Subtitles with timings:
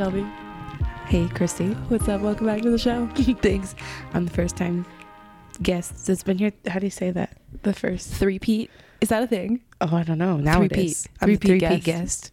[0.00, 0.24] Shelby.
[1.08, 1.72] Hey, Christy.
[1.88, 2.22] What's up?
[2.22, 3.06] Welcome back to the show.
[3.42, 3.74] Thanks.
[4.14, 4.86] I'm the first time
[5.62, 6.52] guest that's been here.
[6.68, 7.36] How do you say that?
[7.64, 8.08] The first.
[8.14, 8.70] Three Pete.
[9.02, 9.60] Is that a thing?
[9.82, 10.38] Oh, I don't know.
[10.38, 10.90] Now it Three-peat.
[10.90, 11.06] is.
[11.20, 11.84] I'm three-peat guest.
[11.84, 12.32] guest.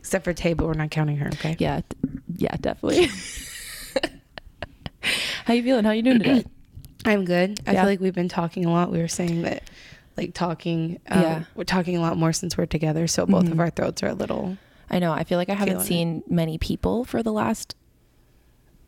[0.00, 1.56] Except for Tay, but we're not counting her, okay?
[1.58, 1.80] Yeah.
[2.36, 3.08] Yeah, definitely.
[5.46, 5.84] How you feeling?
[5.86, 6.44] How you doing today?
[7.06, 7.58] I'm good.
[7.66, 7.80] I Yeah.
[7.80, 8.92] feel like we've been talking a lot.
[8.92, 9.62] We were saying that,
[10.18, 11.44] like, talking, uh, Yeah.
[11.54, 13.06] we're talking a lot more since we're together.
[13.06, 13.52] So both Mhm.
[13.52, 14.58] of our throats are a little.
[14.92, 15.12] I know.
[15.12, 15.88] I feel like I haven't Feeling it.
[15.88, 17.74] seen many people for the last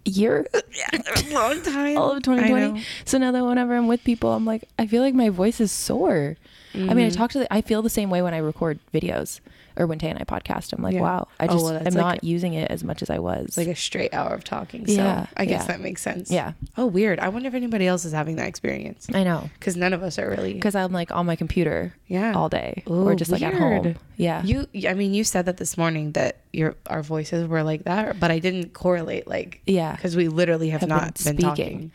[0.04, 0.46] year,
[1.32, 1.96] long time.
[1.96, 2.84] all of 2020.
[3.06, 5.72] So now that whenever I'm with people, I'm like, I feel like my voice is
[5.72, 6.36] sore.
[6.74, 7.16] I mean, I Mhm.
[7.16, 7.38] talk to.
[7.38, 9.40] The, I feel the same way when I record videos
[9.76, 10.72] or when Tay and I podcast.
[10.72, 11.00] I'm like, Yeah.
[11.00, 13.10] wow, I Oh, just well, that's am like not a- using it as much as
[13.10, 13.56] I was.
[13.56, 14.86] like a straight hour of talking.
[14.86, 15.66] So Yeah, I guess yeah.
[15.68, 16.30] that makes sense.
[16.30, 17.18] yeah, Oh, weird.
[17.18, 19.50] I wonder if anybody else is having that experience I know.
[19.58, 20.54] because none of us are really.
[20.54, 22.34] Because I'm like on my computer Yeah.
[22.34, 23.96] all day or Ooh, just like at home.
[24.16, 24.42] Yeah.
[24.44, 28.20] You, I mean, you said that this morning that your our voices were like that,
[28.20, 29.96] but I didn't correlate like yeah.
[29.96, 31.90] because we literally have, Have not been been, speaking.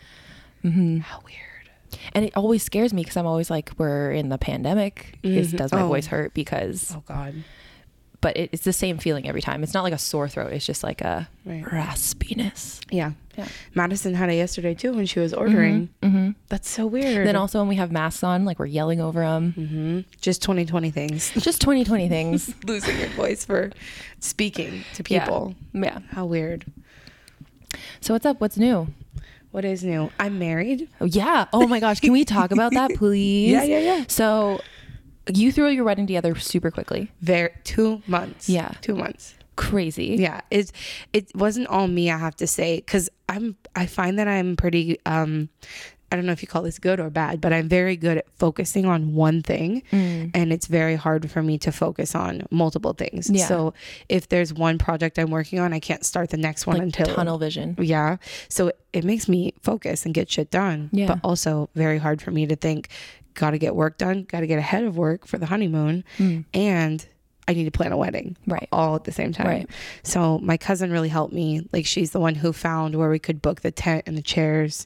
[0.63, 0.71] talking.
[0.73, 1.35] hmm How weird.
[2.13, 5.17] And it always scares me because I'm always like, we're in the pandemic.
[5.23, 5.57] Is, Mhm.
[5.57, 5.87] does my Oh.
[5.87, 6.33] voice hurt?
[6.33, 7.33] Because, Oh God.
[8.21, 9.63] But it, it's the same feeling every time.
[9.63, 10.51] It's not like a sore throat.
[10.51, 11.63] It's just like a Right.
[11.63, 12.79] raspiness.
[12.91, 13.11] Yeah.
[13.37, 13.47] Yeah.
[13.73, 15.89] Madison had it yesterday too when she was ordering.
[16.03, 17.25] hmm That's so weird.
[17.25, 19.53] Then also when we have masks on, like we're yelling over them.
[19.53, 21.31] hmm Just 2020 things.
[21.39, 22.53] Just 2020 things.
[22.65, 23.71] Losing your voice for
[24.19, 25.23] speaking to Yeah.
[25.23, 25.55] people.
[25.73, 25.99] Yeah.
[26.11, 26.65] How weird.
[28.01, 28.41] So what's up?
[28.41, 28.87] What's new?
[29.51, 30.11] What is new?
[30.19, 30.89] I'm married.
[31.01, 31.45] Oh, yeah.
[31.53, 31.99] Oh my gosh.
[31.99, 33.51] Can we talk about that, please?
[33.51, 34.03] Yeah, yeah, yeah.
[34.07, 34.61] So
[35.33, 37.11] you threw your wedding together super quickly.
[37.21, 38.49] Very two months.
[38.49, 38.71] Yeah.
[38.81, 39.35] Two months.
[39.55, 40.15] Crazy.
[40.17, 40.71] yeah it
[41.11, 44.97] it wasn't all me i have to say because i'm i find that i'm pretty
[45.05, 45.49] um
[46.09, 48.25] i don't know if you call this good or bad but i'm very good at
[48.37, 50.31] focusing on one thing Mm.
[50.33, 53.47] and it's very hard for me to focus on multiple things Yeah.
[53.47, 53.73] so
[54.07, 57.13] if there's one project i'm working on i can't start the next one Like until
[57.13, 57.75] tunnel vision.
[57.79, 58.15] yeah
[58.47, 61.07] so it makes me focus and get shit done Yeah.
[61.07, 62.87] but also very hard for me to think
[63.33, 66.45] gotta get work done gotta get ahead of work for the honeymoon Mm.
[66.53, 67.05] and
[67.47, 68.67] i need to plan a wedding Right.
[68.71, 69.47] all at the same time.
[69.47, 69.69] Right.
[70.03, 71.67] So my cousin really helped me.
[71.73, 74.85] Like she's the one who found where we could book the tent and the chairs.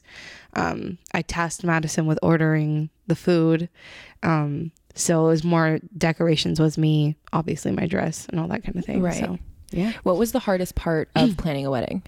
[0.54, 3.68] Um, I tasked Madison with ordering the food.
[4.22, 8.76] Um, so it was more decorations was me, obviously my dress and all that kind
[8.76, 9.02] of thing.
[9.02, 9.12] Right.
[9.14, 9.38] So
[9.70, 9.92] yeah.
[10.04, 12.02] What was the hardest part of planning a wedding?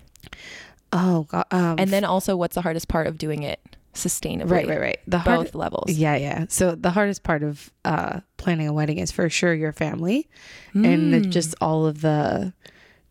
[0.93, 1.45] Oh god.
[1.51, 3.61] Um, And then also, what's the hardest part of doing it
[3.97, 4.51] sustainably?
[4.51, 4.99] right, right, right.
[5.07, 5.91] The hard, Both levels.
[5.93, 6.47] Yeah, yeah.
[6.49, 10.29] So the hardest part of uh, planning a wedding is for sure your family
[10.75, 11.31] and the, Mm.
[11.31, 12.53] just all of the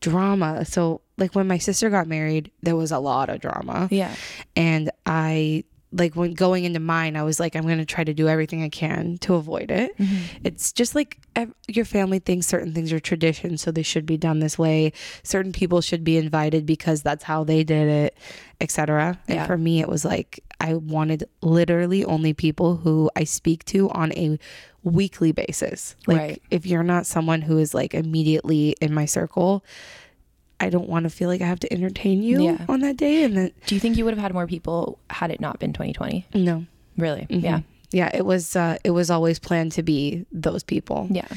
[0.01, 0.66] drama.
[0.66, 3.88] So like when my sister got married, there was a lot of drama.
[3.91, 4.13] Yeah.
[4.56, 5.63] and I
[5.97, 8.61] like when going into mine, I was like, I'm going to try to do everything
[8.63, 9.97] I can to avoid it.
[9.97, 10.45] Mm-hmm.
[10.45, 14.17] It's just like ev- your family thinks certain things are tradition, so they should be
[14.17, 14.91] done this way.
[15.23, 18.17] Certain people should be invited because that's how they did it,
[18.59, 19.17] etc.
[19.29, 23.89] And for me, it was like I wanted literally only people who I speak to
[23.91, 24.38] on a
[24.83, 25.95] weekly basis.
[26.07, 26.41] Like Right.
[26.51, 29.63] if you're not someone who is like immediately in my circle.
[30.59, 32.66] I don't want to feel like I have to entertain you Yeah.
[32.69, 35.31] on that day, and then Do you think you would have had more people had
[35.31, 36.25] it not been 2020?
[36.33, 36.66] no,
[36.97, 37.27] Really?
[37.29, 37.43] Mhm.
[37.43, 37.59] Yeah.
[37.91, 41.27] yeah it was uh it was always planned to be those people Yeah.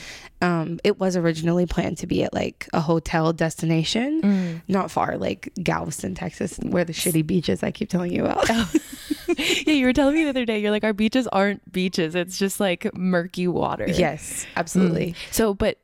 [0.41, 4.63] um it was originally planned to be at like a hotel destination Mm.
[4.69, 8.49] not far like galveston texas where the shitty beaches i keep telling you about
[9.67, 12.15] yeah, you were telling me the other day, you're like, our beaches aren't beaches.
[12.15, 13.87] It's just like murky water.
[13.89, 15.77] yes absolutely So, but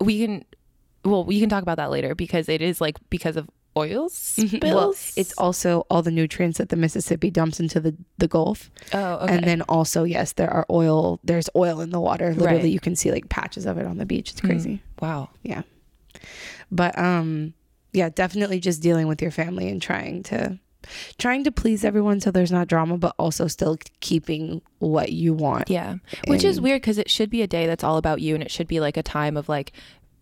[0.00, 0.44] we can,
[1.04, 4.50] well, we can talk about that later because it is like because of oil spills.
[4.52, 4.68] Mm-hmm.
[4.74, 9.14] well it's also all the nutrients that the mississippi dumps into the the gulf oh,
[9.14, 9.34] okay.
[9.34, 12.70] and then also yes there are oil there's oil in the water literally Right.
[12.70, 14.46] you can see like patches of it on the beach it's Mm.
[14.48, 15.30] crazy wow.
[15.42, 15.62] yeah
[16.70, 17.54] but um
[17.94, 20.58] yeah definitely just dealing with your family and trying to
[21.16, 25.70] trying to please everyone so there's not drama but also still keeping what you want
[25.70, 25.96] Yeah.
[26.26, 28.50] Which is weird because it should be a day that's all about you and it
[28.50, 29.72] should be like a time of like,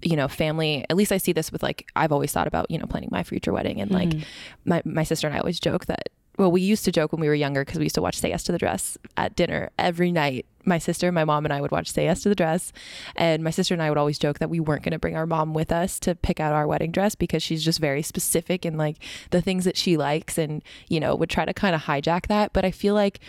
[0.02, 0.84] you know, family.
[0.88, 3.22] At least I see this with like, I've always thought about, you know, planning my
[3.22, 3.80] future wedding.
[3.80, 4.20] And like, hmm.
[4.64, 6.08] my, my sister and I always joke that,
[6.38, 8.30] well, we used to joke when we were younger because we used to watch Say
[8.30, 10.46] Yes to the Dress at dinner every night.
[10.64, 12.72] My sister, my mom, and I would watch Say Yes to the Dress.
[13.14, 15.26] And my sister and I would always joke that we weren't going to bring our
[15.26, 18.78] mom with us to pick out our wedding dress because she's just very specific in
[18.78, 18.96] like
[19.30, 22.54] the things that she likes and, you know, would try to kind of hijack that.
[22.54, 23.20] But I feel like,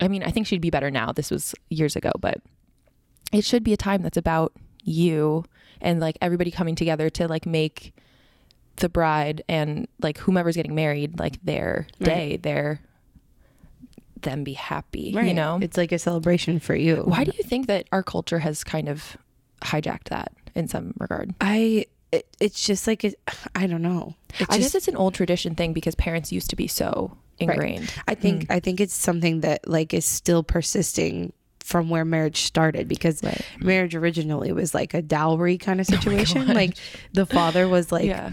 [0.00, 1.12] I mean, I think she'd be better now.
[1.12, 2.40] This was years ago, but
[3.30, 5.44] it should be a time that's about you
[5.80, 7.94] and like everybody coming together to like make
[8.76, 12.80] the bride and like whomever's getting married like their day, their
[14.22, 15.58] them be happy, you know?
[15.62, 18.88] it's like a celebration for you Why do you think that our culture has kind
[18.88, 19.16] of
[19.62, 21.34] hijacked that in some regard?
[21.40, 23.16] i it, it's just like it,
[23.54, 24.14] I don't know.
[24.38, 27.92] It's I guess it's an old tradition thing because parents used to be so ingrained.
[28.06, 28.52] I think hmm.
[28.52, 31.32] I think it's something that like is still persisting
[31.68, 33.44] from where marriage started because Right.
[33.60, 36.46] marriage originally was like a dowry kind of Oh situation.
[36.46, 36.56] God.
[36.56, 36.74] like
[37.12, 38.32] the father was like Yeah.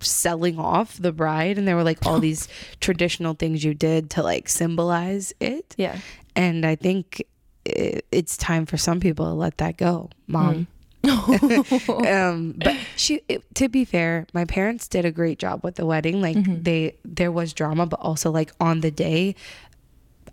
[0.00, 2.46] selling off the bride and there were like all these
[2.80, 5.74] traditional things you did to like symbolize it.
[5.76, 5.98] Yeah.
[6.36, 7.24] And I think
[7.64, 10.68] it, it's time for some people to let that go, mom.
[11.06, 15.86] um but she it, to be fair my parents did a great job with the
[15.86, 16.62] wedding like Mm-hmm.
[16.62, 19.36] they there was drama but also like on the day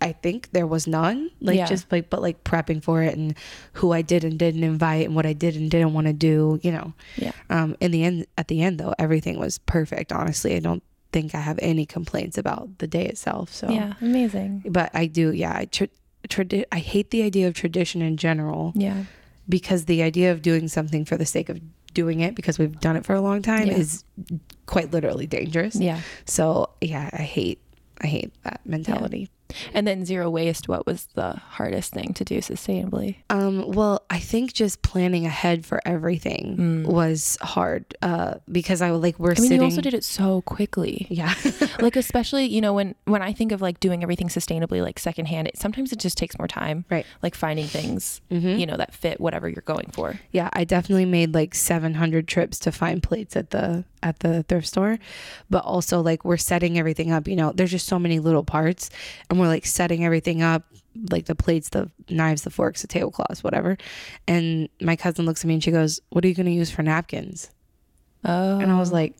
[0.03, 1.65] i think there was none like Yeah.
[1.65, 3.35] just like but like prepping for it and
[3.73, 6.59] who i did and didn't invite and what i did and didn't want to do
[6.63, 7.31] you know Yeah.
[7.49, 11.33] um in the end at the end though everything was perfect honestly i don't think
[11.35, 13.93] i have any complaints about the day itself so Yeah.
[14.01, 14.63] Amazing.
[14.67, 15.93] but i do yeah i tr-
[16.29, 19.05] tradi- i hate the idea of tradition in general Yeah.
[19.47, 21.59] because the idea of doing something for the sake of
[21.93, 23.77] doing it because we've done it for a long time Yeah.
[23.77, 24.03] is
[24.65, 25.75] quite literally dangerous.
[25.75, 25.99] Yeah.
[26.25, 27.59] So yeah, I hate
[28.01, 29.29] I hate that mentality.
[29.73, 33.17] And then zero waste, what was the hardest thing to do sustainably?
[33.29, 39.19] Um, well, I think just planning ahead for everything was hard uh, because I like
[39.19, 39.37] we're Mm.
[39.37, 39.61] I mean, sitting.
[39.61, 41.05] you also did it so quickly.
[41.09, 41.33] yeah,
[41.79, 45.47] like especially, you know, when when I think of like doing everything sustainably, like secondhand,
[45.47, 46.85] it sometimes it just takes more time.
[46.89, 47.05] Right.
[47.21, 48.59] Like finding things, Mhm.
[48.59, 50.19] you know, that fit whatever you're going for.
[50.31, 50.49] yeah.
[50.53, 54.99] I definitely made like 700 trips to find plates at the at the thrift store,
[55.49, 57.27] but also like we're setting everything up.
[57.27, 58.89] You know, there's just so many little parts,
[59.29, 60.63] and we're like setting everything up,
[61.09, 63.77] like the plates, the knives, the forks, the tablecloths, whatever.
[64.27, 66.69] And my cousin looks at me and she goes, "What are you going to use
[66.69, 67.49] for napkins?"
[68.25, 68.59] Oh.
[68.59, 68.95] And I was oh.
[68.95, 69.15] like,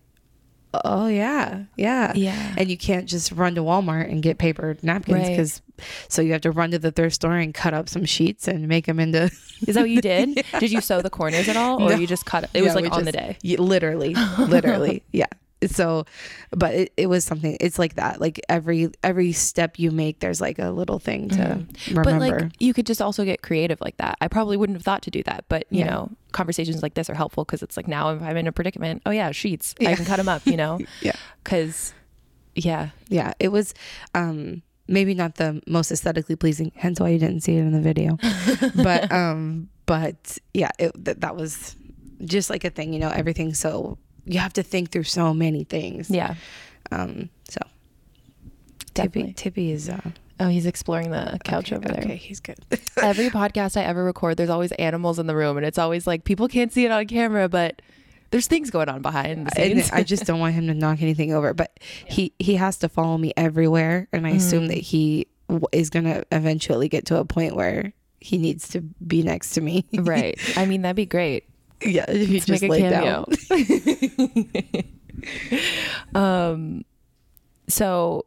[0.86, 2.54] "Oh yeah, yeah." yeah.
[2.58, 5.30] And you can't just run to Walmart and get paper napkins Right.
[5.30, 5.62] because
[6.08, 8.68] so you have to run to the thrift store and cut up some sheets and
[8.68, 9.32] make them into
[9.68, 10.44] Is that what you did?
[10.60, 11.96] Did you sew the corners at all, or No.
[11.96, 12.44] you just cut?
[12.46, 13.38] It it was like on the day.
[13.42, 15.26] Yeah, literally, literally, yeah.
[15.68, 16.06] So,
[16.52, 17.56] but it, it was something.
[17.62, 18.20] It's like that.
[18.20, 21.66] Like every every step you make, there's like a little thing to remember.
[21.74, 22.02] Mm-hmm.
[22.04, 24.18] But like you could just also get creative like that.
[24.20, 25.86] I probably wouldn't have thought to do that, but you Yeah.
[25.92, 29.02] know, conversations like this are helpful because it's like now if I'm in a predicament,
[29.06, 31.94] oh yeah, sheets, I can cut them up, you know, yeah, because
[32.56, 33.34] yeah, yeah.
[33.40, 33.74] It was
[34.14, 36.72] um maybe not the most aesthetically pleasing.
[36.76, 38.18] Hence why you didn't see it in the video.
[38.84, 41.76] but um, but yeah, it that, that was
[42.26, 42.94] just like a thing.
[42.94, 43.54] You know, everything.
[43.54, 46.10] So you have to think through so many things.
[46.10, 46.36] yeah,
[46.92, 47.30] Um.
[47.50, 47.62] So
[48.94, 49.34] definitely.
[49.34, 50.12] Tippy Tippy is uh
[50.44, 52.04] Oh, he's exploring the couch okay, over there.
[52.04, 52.58] Okay, he's good.
[53.02, 56.26] Every podcast I ever record, there's always animals in the room, and it's always like
[56.26, 57.82] people can't see it on camera, but
[58.32, 59.92] there's things going on behind the and scenes.
[59.92, 61.54] I just don't want him to knock anything over.
[61.54, 65.90] But he he has to follow me everywhere, and I assume that he w- is
[65.90, 69.86] gonna eventually get to a point where he needs to be next to me.
[69.94, 70.38] right.
[70.58, 71.46] I mean, that'd be great.
[71.86, 73.26] yeah, if you just make a cameo.
[76.16, 76.16] down.
[76.16, 76.86] um,
[77.70, 78.26] so,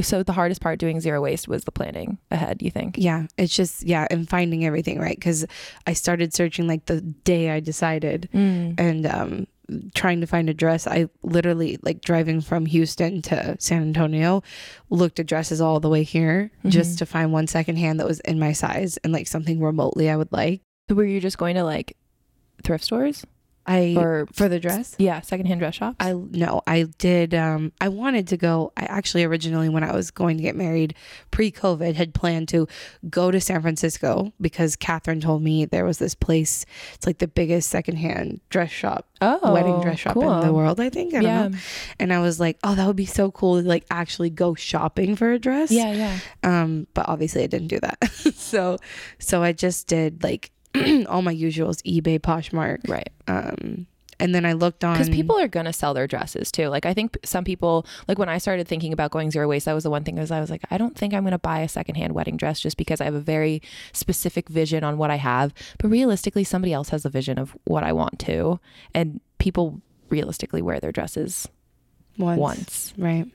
[0.00, 2.62] so the hardest part doing zero waste was the planning ahead.
[2.62, 2.96] You think?
[2.98, 5.46] Yeah, it's just yeah, and finding everything right because
[5.86, 8.78] I started searching like the day I decided, Mm.
[8.78, 9.46] and um
[9.94, 14.42] trying to find a dress i literally like driving from houston to san antonio
[14.90, 18.38] looked at dresses all the way here just to find one secondhand that was in
[18.38, 20.60] my size and like something remotely i would like
[20.90, 21.96] So were you just going to like
[22.62, 23.24] thrift stores
[23.66, 25.96] i or for the dress yeah, secondhand dress shops?
[26.00, 30.10] i no i did um i wanted to go i actually originally when i was
[30.10, 30.94] going to get married
[31.30, 32.66] pre-covid had planned to
[33.08, 37.28] go to san francisco because catherine told me there was this place it's like the
[37.28, 41.24] biggest secondhand dress shop oh, wedding dress shop in the world i think i don't
[41.24, 41.48] Yeah.
[41.48, 41.56] know
[41.98, 45.16] and i was like oh that would be so cool to like actually go shopping
[45.16, 46.18] for a dress Yeah, yeah.
[46.42, 47.98] um but obviously i didn't do that
[48.34, 48.78] so
[49.18, 50.50] so i just did like
[51.08, 53.10] all my usuals ebay poshmark Right.
[53.28, 53.86] um
[54.20, 56.68] and then i looked on Because people are going to sell their dresses too.
[56.68, 59.72] Like, I think some people, like when I started thinking about going zero waste, that
[59.74, 61.60] was the one thing is I was like, I don't think I'm going to buy
[61.60, 63.60] a secondhand wedding dress just because I have a very
[63.92, 65.52] specific vision on what I have.
[65.80, 68.60] But realistically, somebody else has a vision of what I want to.
[68.94, 71.48] And people realistically wear their dresses
[72.16, 72.94] once, once.
[72.96, 73.26] right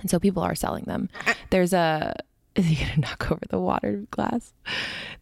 [0.00, 1.10] And so people are selling them.
[1.50, 2.16] There's a
[2.54, 4.52] is he gonna knock over the water glass?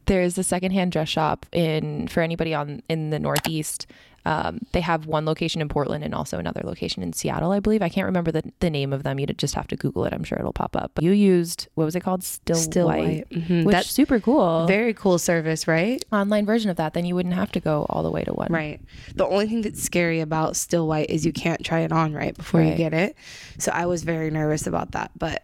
[0.07, 3.87] There's a secondhand dress shop in for anybody on in the Northeast.
[4.27, 7.81] Um, they have one location in Portland and also another location in Seattle, I believe.
[7.81, 9.19] I can't remember the, the name of them.
[9.19, 10.13] You'd just have to Google it.
[10.13, 10.91] I'm sure it'll pop up.
[10.95, 12.23] But you used what was it called?
[12.23, 13.65] Still, still white, white, Mhm.
[13.65, 14.67] which that's super cool.
[14.67, 16.93] very cool service right Online version of that.
[16.93, 18.49] Then you wouldn't have to go all the way to one.
[18.51, 18.79] Right.
[19.15, 22.37] The only thing that's scary about still white is you can't try it on right
[22.37, 23.17] before you get it.
[23.59, 25.43] So I was very nervous about that, but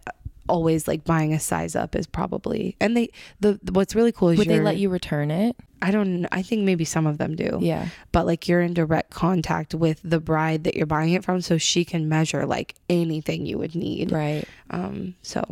[0.49, 3.11] always like buying a size up is probably and they
[3.41, 5.57] the what's really cool is Would they let you return it?
[5.83, 7.59] I don't I think maybe some of them do.
[7.61, 7.89] Yeah.
[8.13, 11.59] But like you're in direct contact with the bride that you're buying it from so
[11.59, 14.13] she can measure like anything you would need.
[14.13, 14.45] Right.
[14.71, 15.45] Um so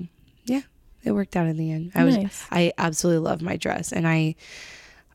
[0.45, 0.63] yeah,
[1.03, 1.93] it worked out in the end.
[1.95, 2.17] I was
[2.51, 4.37] I absolutely love my dress and I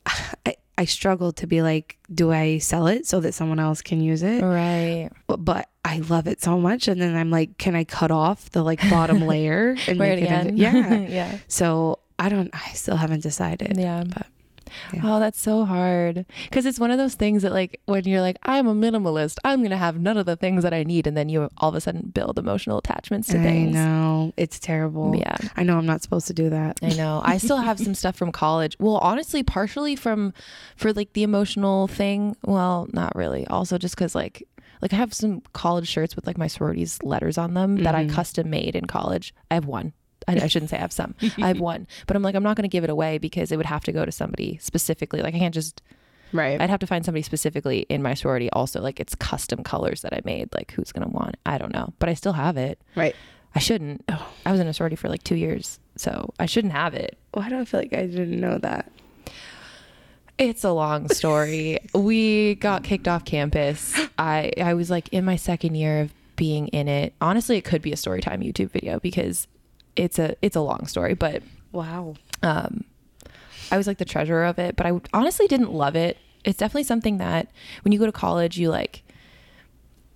[0.45, 3.99] I I struggled to be like do I sell it so that someone else can
[3.99, 4.41] use it?
[4.41, 5.09] Right.
[5.27, 8.49] But, but I love it so much and then I'm like can I cut off
[8.51, 10.47] the like bottom layer and it make again.
[10.47, 10.99] into yeah.
[11.09, 11.37] yeah.
[11.49, 13.75] So I don't I still haven't decided.
[13.75, 14.05] Yeah.
[14.07, 14.27] But,
[14.93, 15.01] yeah.
[15.03, 16.25] Oh, that's so hard.
[16.43, 19.59] Because it's one of those things that, like, when you're like, I'm a minimalist, I'm
[19.59, 21.07] going to have none of the things that I need.
[21.07, 23.73] And then you all of a sudden build emotional attachments to I things.
[23.73, 24.33] know.
[24.37, 25.15] It's terrible.
[25.15, 25.37] Yeah.
[25.55, 26.79] I know I'm not supposed to do that.
[26.81, 27.21] I know.
[27.23, 28.75] I still have some stuff from college.
[28.79, 30.33] Well, honestly, partially from
[30.75, 32.35] for like the emotional thing.
[32.45, 33.45] Well, not really.
[33.47, 34.43] Also, just because like
[34.81, 38.05] like I have some college shirts with like my sorority's letters on them that I
[38.05, 38.11] Mhm.
[38.11, 39.33] custom made in college.
[39.51, 39.91] I have one.
[40.29, 41.15] I, I shouldn't say I have some.
[41.37, 43.57] I have one, but I'm like I'm not going to give it away because it
[43.57, 45.21] would have to go to somebody specifically.
[45.21, 45.81] Like I can't just.
[46.31, 46.61] Right.
[46.61, 48.51] I'd have to find somebody specifically in my sorority.
[48.51, 50.53] Also, like it's custom colors that I made.
[50.53, 51.33] Like who's going to want?
[51.33, 51.39] it?
[51.45, 52.79] I don't know, but I still have it.
[52.95, 53.15] right.
[53.55, 54.03] I shouldn't.
[54.45, 57.17] I was in a sorority for like two years, so I shouldn't have it.
[57.33, 58.91] Why do I feel like I didn't know that?
[60.37, 61.79] It's a long story.
[61.93, 63.99] we got kicked off campus.
[64.17, 67.13] I I was like in my second year of being in it.
[67.19, 69.47] Honestly, it could be a story time YouTube video because
[69.99, 72.15] it's a it's a long story, but Wow.
[72.41, 72.83] um
[73.71, 76.17] I was like the treasurer of it, but I honestly didn't love it.
[76.43, 77.49] It's definitely something that
[77.83, 79.03] when you go to college, you like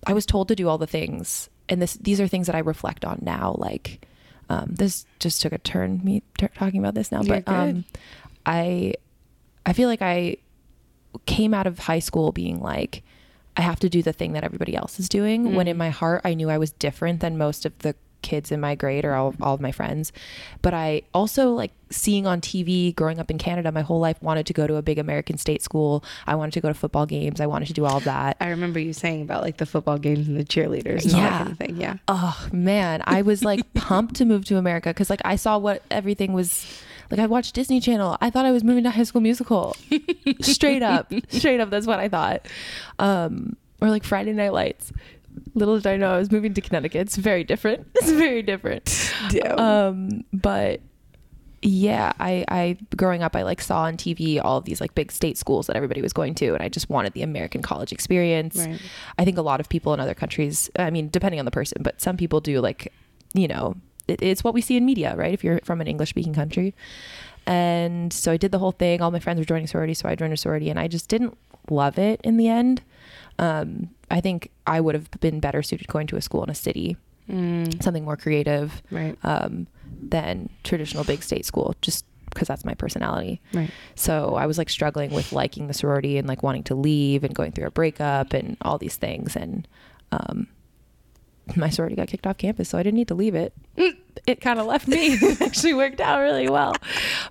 [0.06, 2.60] I was told to do all the things and this these are things that I
[2.60, 4.06] reflect on now like
[4.50, 7.84] um this just took a turn me t- talking about this now, You're but um.
[8.46, 8.94] I
[9.64, 10.36] I feel like I
[11.26, 13.02] came out of high school being like
[13.56, 16.20] I have to do the thing that everybody else is doing when in my heart
[16.24, 17.94] I knew I was different than most of the
[18.24, 20.10] kids in my grade or all, all of my friends.
[20.62, 24.46] But I also like seeing on TV growing up in Canada my whole life wanted
[24.46, 26.02] to go to a big American state school.
[26.26, 27.40] I wanted to go to football games.
[27.40, 28.36] I wanted to do all of that.
[28.40, 31.30] I remember you saying about like the football games and the cheerleaders and all that
[31.30, 31.38] Yeah.
[31.38, 31.76] kind of thing.
[31.80, 31.96] Yeah.
[32.08, 33.02] oh man.
[33.06, 36.66] I was like pumped to move to america because like i saw what everything was
[37.10, 38.16] like i watched disney channel.
[38.20, 39.76] I thought i was moving to high school musical.
[40.40, 41.12] Straight up.
[41.28, 41.70] Straight up.
[41.70, 42.46] That's what i thought.
[42.98, 44.92] Um or like friday night lights
[45.54, 47.00] little did i know i was moving to connecticut.
[47.02, 47.86] It's very different.
[47.96, 49.12] It's very different.
[49.30, 49.58] Damn.
[49.58, 50.80] um but
[51.66, 55.10] yeah i i growing up i like saw on tv all of these like big
[55.10, 58.56] state schools that everybody was going to and i just wanted the american college experience.
[58.58, 58.78] Right.
[59.18, 61.82] i think a lot of people in other countries i mean depending on the person
[61.82, 62.92] but some people do like
[63.32, 63.76] you know
[64.08, 65.32] it, it's what we see in media right?
[65.32, 66.74] If you're from an english speaking country.
[67.46, 69.00] And so i did the whole thing.
[69.00, 71.36] All my friends were joining sorority so i joined a sorority and i just didn't
[71.70, 72.82] love it in the end
[73.38, 76.54] um, i think i would have been better suited going to a school in a
[76.54, 79.16] city Mm, something more creative right.
[79.24, 79.66] um,
[80.02, 83.40] than traditional big state school just because that's my personality.
[83.54, 83.70] Right.
[83.94, 87.34] so i was like struggling with liking the sorority and like wanting to leave and
[87.34, 89.66] going through a breakup and all these things and
[90.12, 90.48] um,
[91.56, 93.54] my sorority got kicked off campus so i didn't need to leave it.
[94.26, 95.14] It kind of left me.
[95.22, 96.74] It actually worked out really well.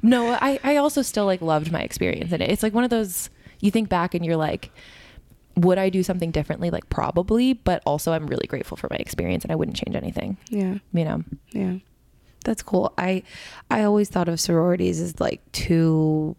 [0.02, 2.50] No I, I also still like loved my experience in it.
[2.50, 3.30] It's like one of those
[3.62, 4.72] you think back and you're like
[5.56, 9.44] would i do something differently like probably but also i'm really grateful for my experience
[9.44, 10.76] and i wouldn't change anything Yeah.
[10.94, 11.76] you know Yeah.
[12.46, 12.92] That's cool.
[12.98, 13.24] I
[13.72, 16.36] I always thought of sororities as like two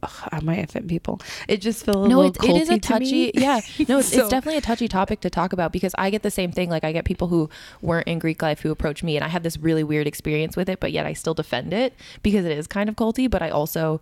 [0.00, 1.20] Ugh, I might offend people.
[1.48, 3.30] It just feels a no, little it, it is a culty to touchy.
[3.34, 6.22] Yeah, no, it's, So- it's definitely a touchy topic to talk about because I get
[6.22, 6.70] the same thing.
[6.70, 7.50] Like I get people who
[7.82, 10.68] weren't in Greek life who approach me, and I have this really weird experience with
[10.68, 13.28] it, but yet I still defend it because it is kind of culty.
[13.28, 14.00] But I also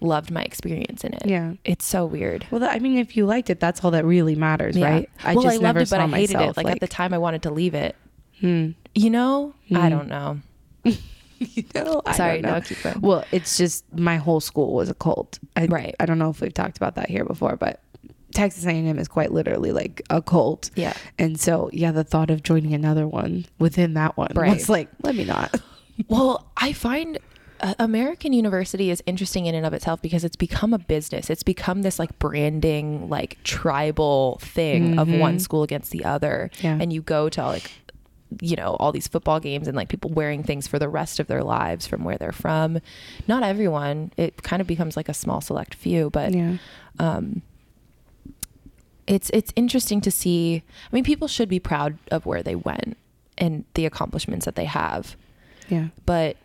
[0.00, 1.22] loved my experience in it.
[1.26, 1.54] Yeah.
[1.64, 2.46] it's so weird.
[2.50, 4.90] Well, that, I mean, if you liked it, that's all that really matters, Yeah.
[4.90, 5.10] right?
[5.24, 6.64] I well, just I loved never it, but I hated myself, it.
[6.64, 7.96] Like, at the time, I wanted to leave it.
[8.40, 8.70] hmm.
[8.94, 9.90] You know, I Mhm.
[9.90, 10.40] don't know.
[11.38, 12.54] you know, I Sorry, don't know.
[12.58, 13.00] no, keep going.
[13.00, 15.38] Well, it's just my whole school was a cult.
[15.56, 15.94] I, Right.
[16.00, 17.80] I don't know if we've talked about that here before, but
[18.32, 20.70] Texas A&M is quite literally like a cult.
[20.76, 24.52] Yeah, And so, yeah, the thought of joining another one within that one Right.
[24.54, 25.54] was like, let me not.
[26.08, 27.18] Well, I find
[27.78, 31.30] American University is interesting in and of itself because it's become a business.
[31.30, 36.50] It's become this like branding, like tribal thing of one school against the other.
[36.60, 36.78] Yeah.
[36.80, 37.70] And you go to like,
[38.40, 41.28] you know, all these football games and like people wearing things for the rest of
[41.28, 42.80] their lives from where they're from.
[43.28, 44.12] Not everyone.
[44.16, 46.56] It kind of becomes like a small select few, but Yeah.
[46.98, 47.42] um,
[49.06, 50.62] it's it's interesting to see.
[50.90, 52.96] I mean, people should be proud of where they went
[53.38, 55.16] and the accomplishments that they have
[55.68, 55.88] Yeah.
[56.06, 56.36] but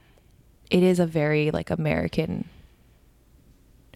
[0.71, 2.47] it is a very like American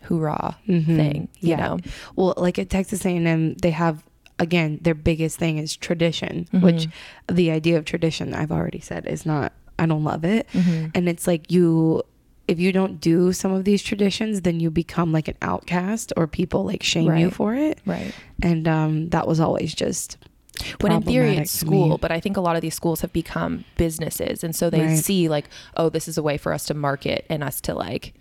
[0.03, 0.85] hoorah Mhm.
[0.85, 1.55] thing, you Yeah.
[1.57, 1.77] know.
[2.15, 4.03] Well, like at Texas A&M, they have
[4.37, 6.65] again, their biggest thing is tradition, Mm-hmm.
[6.65, 6.87] which
[7.31, 10.45] the idea of tradition, I've already said, is not, I don't love it.
[10.51, 10.87] Mm-hmm.
[10.93, 12.03] And it's like you,
[12.49, 16.27] if you don't do some of these traditions, then you become like an outcast or
[16.27, 17.79] people like shame you for it.
[17.85, 18.13] Right.
[18.43, 20.17] And um, that was always just.
[20.81, 21.67] When in theory it's me.
[21.67, 24.81] school but i think a lot of these schools have become businesses and so they
[24.81, 24.97] Right.
[24.97, 28.13] see like oh this is a way for us to market and us to like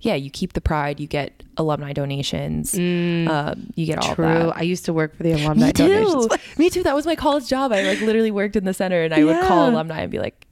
[0.00, 4.14] yeah you keep the pride you get alumni donations um, you get all Mm.
[4.14, 4.26] True.
[4.46, 6.28] that I used to work for the alumni me too donations.
[6.58, 9.12] me too that was my college job i like literally worked in the center and
[9.14, 10.46] i would call alumni and be like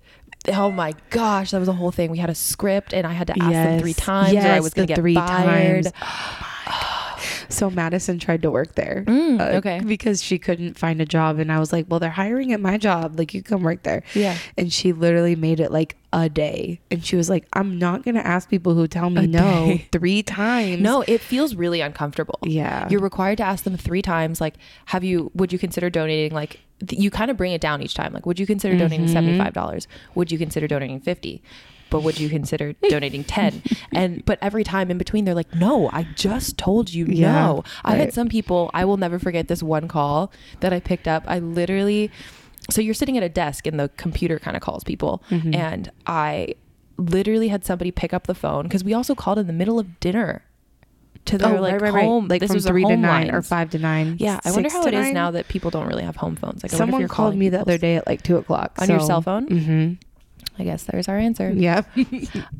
[0.52, 2.10] Oh my gosh, that was a whole thing.
[2.10, 3.96] We had a script, and I had to ask them three Yes.
[3.96, 5.84] times, or I was going to get three fired.
[5.84, 5.94] times.
[7.48, 9.04] So Madison tried to work there.
[9.06, 9.80] Mm, uh, okay.
[9.84, 11.38] Because she couldn't find a job.
[11.38, 13.18] And I was like, well, they're hiring at my job.
[13.18, 14.02] Like, you come work there.
[14.14, 14.36] Yeah.
[14.56, 16.80] And she literally made it like a day.
[16.90, 19.40] And she was like, I'm not going to ask people who tell me A no
[19.40, 19.88] day.
[19.92, 20.82] three times.
[20.82, 22.38] No, it feels really uncomfortable.
[22.42, 22.86] Yeah.
[22.90, 24.54] You're required to ask them three times, like,
[24.86, 27.94] have you, would you consider donating, like, th- you kind of bring it down each
[27.94, 28.12] time.
[28.12, 29.40] Like, would you consider donating Mm-hmm.
[29.42, 29.86] $75?
[30.14, 31.42] Would you consider donating 50
[31.90, 35.88] But would you consider donating 10 And, but every time in between, they're like, no,
[35.92, 37.64] I just told you Yeah, no.
[37.84, 41.24] I had some people, I will never forget this one call that I picked up.
[41.26, 42.10] I literally,
[42.70, 45.22] so you're sitting at a desk and the computer kind of calls people.
[45.30, 45.54] Mm-hmm.
[45.54, 46.54] And I
[46.96, 50.00] literally had somebody pick up the phone because we also called in the middle of
[50.00, 50.42] dinner
[51.26, 52.04] to their Oh, like right, right, right.
[52.04, 52.28] home.
[52.28, 54.16] Like this from was three to nine or five to nine.
[54.18, 55.14] Yeah, I wonder how it is nine.
[55.14, 56.62] now that people don't really have home phones.
[56.62, 58.72] Like, I if Someone you're called me the other day at like two o'clock.
[58.78, 59.46] on your cell phone.
[59.48, 59.94] Mm-hmm.
[60.58, 61.50] I guess there's our answer.
[61.50, 61.82] Yeah.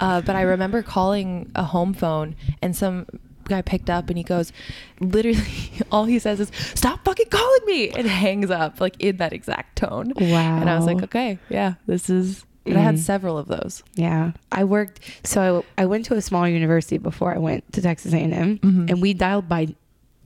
[0.01, 3.07] Uh, but I remember calling a home phone and some
[3.45, 4.53] guy picked up and he goes,
[5.01, 5.41] literally,
[5.93, 9.77] all he says is, "Stop fucking calling me," and hangs up like in that exact
[9.77, 10.13] tone.
[10.17, 10.59] Wow.
[10.61, 12.45] And I was like, okay, yeah, this is.
[12.67, 12.99] And I had Mm.
[12.99, 13.83] several of those.
[13.95, 15.01] Yeah, I worked.
[15.25, 18.87] So I, I went to a small university before I went to Texas A&M, Mm-hmm.
[18.91, 19.75] and we dialed by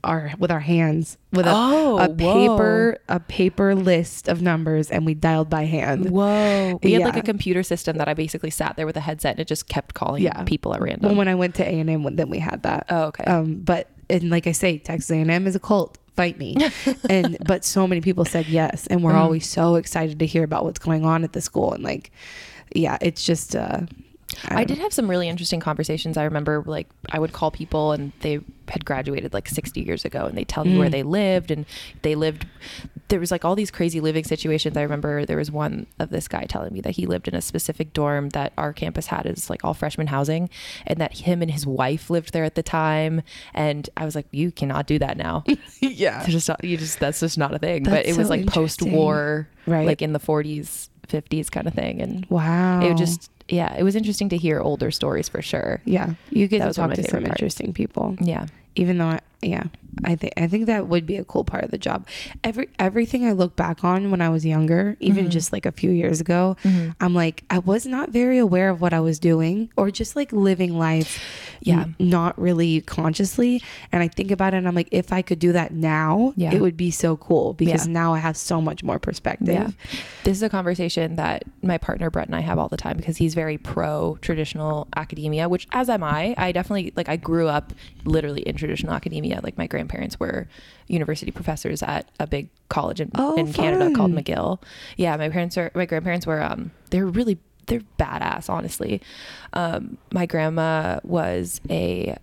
[0.03, 2.33] our with our hands with a, Oh, a whoa.
[2.33, 6.09] paper a paper list of numbers, and we dialed by hand.
[6.09, 6.79] Whoa.
[6.83, 9.39] We had like a computer system that I basically sat there with a headset and
[9.39, 10.43] it just kept calling Yeah.
[10.43, 11.09] people at random.
[11.09, 12.85] Well, when I went to A&M, then we had that.
[12.89, 13.23] oh, okay.
[13.23, 15.97] Um, but and like I say, Texas A&M is a cult.
[16.15, 16.55] Fight me,
[17.09, 19.17] and but so many people said yes, and we're Mhm.
[19.23, 22.11] always so excited to hear about what's going on at the school, and like,
[22.75, 23.55] yeah, it's just.
[23.55, 23.81] uh
[24.45, 26.17] I don't did have some really interesting conversations.
[26.17, 30.25] I remember like I would call people and they had graduated like 60 years ago
[30.25, 30.91] and they tell me where Mm.
[30.91, 31.65] they lived and
[32.01, 32.45] they lived
[33.09, 34.75] there was like all these crazy living situations.
[34.77, 37.41] I remember there was one of this guy telling me that he lived in a
[37.41, 40.49] specific dorm that our campus had is like all freshman housing
[40.87, 43.21] and that him and his wife lived there at the time
[43.53, 45.43] and I was like you cannot do that now.
[45.81, 47.83] yeah, just not, you just that's just not a thing.
[47.83, 49.85] but That's it was like post-war Right.
[49.87, 53.95] like in the 40s, 50s kind of thing and wow, it just yeah, it was
[53.95, 55.81] interesting to hear older stories for sure.
[55.85, 57.41] Yeah, you get That to talk to some parts.
[57.41, 58.15] interesting people.
[58.21, 58.47] Yeah.
[58.75, 59.63] Even though, I, yeah,
[60.03, 62.07] I think I think that would be a cool part of the job.
[62.43, 65.29] Every everything I look back on when I was younger, even Mhm.
[65.29, 66.95] just like a few years ago, Mhm.
[66.99, 70.31] I'm like I was not very aware of what I was doing, or just like
[70.33, 71.21] living life,
[71.61, 71.83] Yeah.
[71.83, 73.61] n- not really consciously.
[73.91, 76.53] And I think about it, and I'm like, if I could do that now, Yeah.
[76.53, 77.93] it would be so cool because Yeah.
[77.93, 79.53] now I have so much more perspective.
[79.53, 79.69] Yeah.
[80.23, 83.17] This is a conversation that my partner Brett and I have all the time because
[83.17, 86.33] he's very pro traditional academia, which as am I.
[86.37, 87.73] I definitely like I grew up
[88.05, 89.32] literally in traditional academia.
[89.41, 90.47] Like my grandparents were
[90.87, 94.11] university professors at a big college in, Oh, in Canada called.
[94.11, 94.61] McGill.
[94.97, 99.01] Yeah, my parents are my grandparents were um they're really they're badass, honestly.
[99.53, 102.17] Um my grandma was a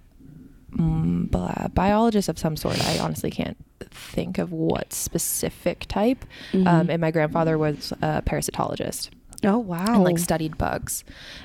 [0.77, 2.83] mm, biologist of some sort.
[2.87, 3.57] I honestly can't
[3.91, 6.25] think of what specific type.
[6.53, 6.67] Mhm.
[6.67, 9.11] Um, and my grandfather was a parasitologist
[9.43, 11.03] oh wow, and like studied bugs.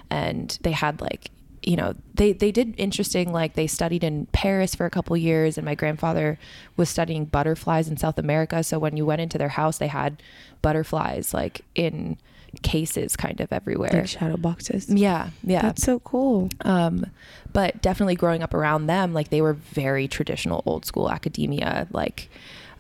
[0.10, 1.32] And they had like,
[1.66, 5.58] you know, they, they did interesting, like they studied in Paris for a couple years.
[5.58, 6.38] And my grandfather
[6.78, 8.64] was studying butterflies in South America.
[8.64, 10.22] So when you went into their house, they had
[10.62, 12.18] butterflies like in
[12.62, 13.90] cases kind of everywhere.
[13.92, 14.90] like shadow boxes.
[14.90, 15.30] yeah.
[15.44, 15.62] Yeah.
[15.64, 16.50] That's so cool.
[16.62, 17.06] Um,
[17.52, 21.88] but definitely growing up around them, like they were very traditional, old school academia.
[21.92, 22.30] Like,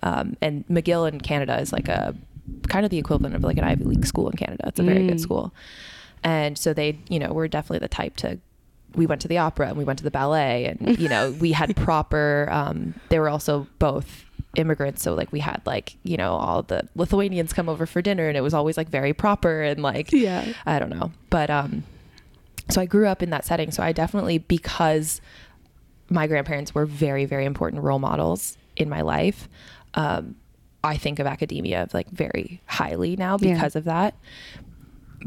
[0.04, 2.15] um, and McGill in Canada is like a
[2.67, 4.65] kind of the equivalent of like an Ivy League school in Canada.
[4.67, 5.19] It's a very good Mm.
[5.21, 5.54] school,
[6.24, 8.38] and so they, you know, were definitely the type to.
[8.95, 11.51] We went to the opera and we went to the ballet, and you know, we
[11.51, 12.47] had proper.
[12.51, 14.23] Um, they were also both
[14.55, 18.27] immigrants, so like we had like you know all the Lithuanians come over for dinner,
[18.27, 20.45] and it was always like very proper and like Yeah.
[20.65, 21.12] I don't know.
[21.29, 21.84] But um
[22.69, 23.69] so I grew up in that setting.
[23.71, 25.21] So I definitely because
[26.10, 29.47] my grandparents were very, very important role models in my life.
[29.93, 30.36] Um,
[30.84, 33.53] I think of academia like very highly now Yeah.
[33.53, 34.15] because of that.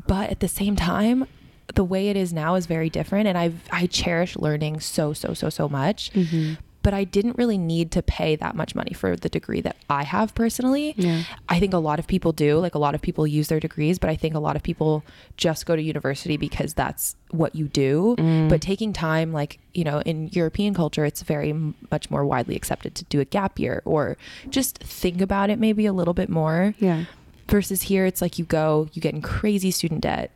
[0.07, 1.27] But at the same time,
[1.75, 5.35] the way it is now is very different and I've I cherish learning so, so,
[5.35, 6.13] so, so much.
[6.13, 6.55] Mm-hmm.
[6.81, 10.05] But I didn't really need to pay that much money for the degree that I
[10.05, 10.95] have personally.
[10.97, 11.25] Yeah.
[11.49, 12.59] I think a lot of people do.
[12.59, 15.05] Like a lot of people use their degrees, but I think a lot of people
[15.37, 18.15] just go to university because that's what you do.
[18.19, 18.49] Mm.
[18.49, 22.57] But taking time, like, you know, in European culture, it's very m- much more widely
[22.57, 24.17] accepted to do a gap year or
[24.49, 26.75] just think about it maybe a little bit more.
[26.79, 27.05] Yeah.
[27.49, 30.31] Versus here, it's like you go, you get in crazy student debt.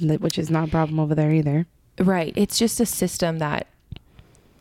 [0.00, 1.66] Which is not a problem over there either.
[1.98, 2.32] Right.
[2.36, 3.66] It's just a system that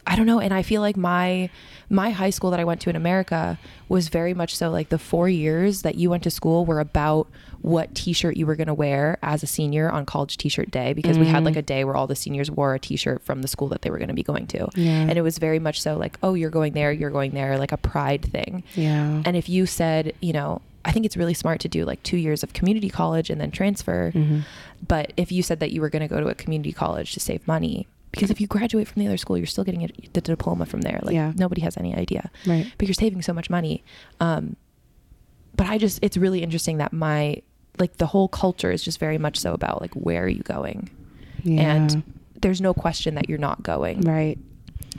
[0.08, 0.39] I don't know.
[0.39, 1.50] And I feel like my
[1.89, 3.58] my high school that I went to in America
[3.89, 7.28] was very much so like the four years that you went to school were about
[7.62, 11.17] what t-shirt you were going to wear as a senior on college t-shirt day because
[11.17, 11.45] we had Mm-hmm.
[11.48, 13.89] like a day where all the seniors wore a t-shirt from the school that they
[13.89, 14.67] were going to be going to.
[14.76, 14.91] Yeah.
[14.91, 17.71] And it was very much so like, oh, you're going there, you're going there, like
[17.71, 18.63] a pride thing.
[18.76, 19.24] Yeah.
[19.26, 22.17] And if you said, you know, I think it's really smart to do like two
[22.17, 24.12] years of community college and then transfer.
[24.13, 24.39] Mm-hmm.
[24.88, 27.19] But if you said that you were going to go to a community college to
[27.19, 30.21] save money, because if you graduate from the other school, you're still getting it, the
[30.21, 31.00] diploma from there.
[31.04, 31.34] Like Yeah.
[31.36, 32.71] nobody has any idea, Right.
[32.78, 33.84] but you're saving so much money.
[34.21, 34.56] Um,
[35.56, 37.41] but I just, it's really interesting that my,
[37.80, 40.89] like the whole culture is just very much so about like, where are you going?
[41.43, 41.74] Yeah.
[41.74, 42.04] And
[42.41, 44.02] there's no question that you're not going.
[44.02, 44.38] right.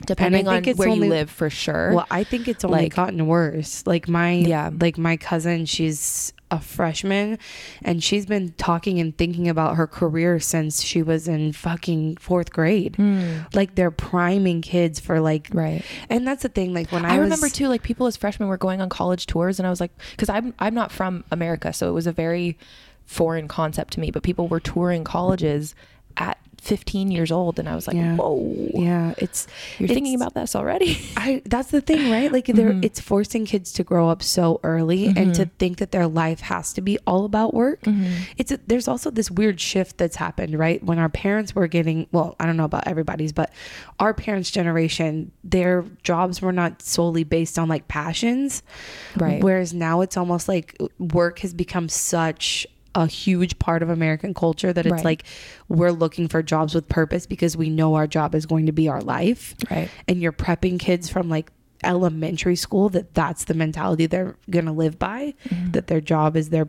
[0.05, 1.93] Depending on think it's where only- you live for sure.
[1.93, 3.83] Well, I think it's only Like- gotten worse.
[3.85, 4.69] Like my Yeah.
[4.79, 7.37] like my cousin, she's a freshman
[7.83, 12.51] and she's been talking and thinking about her career since she was in fucking 4th
[12.53, 12.95] grade.
[12.95, 13.39] Hmm.
[13.53, 15.83] Like they're priming kids for like right.
[16.09, 18.47] and that's the thing like when I, I, was, remember too, like people as freshmen
[18.47, 21.73] were going on college tours, and I was like, because I'm I'm not from America,
[21.73, 22.57] so it was a very
[23.05, 24.09] foreign concept to me.
[24.11, 25.75] But people were touring colleges
[26.15, 28.15] at 15 years old, and I was like, Yeah.
[28.15, 29.47] whoa, Yeah, it's
[29.79, 30.97] you're thinking about this already?
[31.17, 32.31] I that's the thing, right?
[32.31, 32.83] Like they're Mhm.
[32.85, 35.51] it's forcing kids to grow up so early and to Mhm.
[35.59, 37.81] think that their life has to be all about work.
[37.83, 38.11] Mhm.
[38.37, 40.83] It's a, there's also this weird shift that's happened, right?
[40.83, 43.51] When our parents were getting, well, I don't know about everybody's, but
[43.99, 48.63] our parents' generation, their jobs were not solely based on like passions,
[49.15, 49.43] Right.
[49.43, 54.73] Whereas now it's almost like work has become such a huge part of American culture
[54.73, 55.05] that it's Right.
[55.05, 55.23] like
[55.69, 58.87] we're looking for jobs with purpose because we know our job is going to be
[58.89, 59.89] our life right.
[60.07, 61.51] and you're prepping kids from like
[61.83, 65.73] elementary school that that's the mentality they're going to live by Mhm.
[65.73, 66.67] that their job is their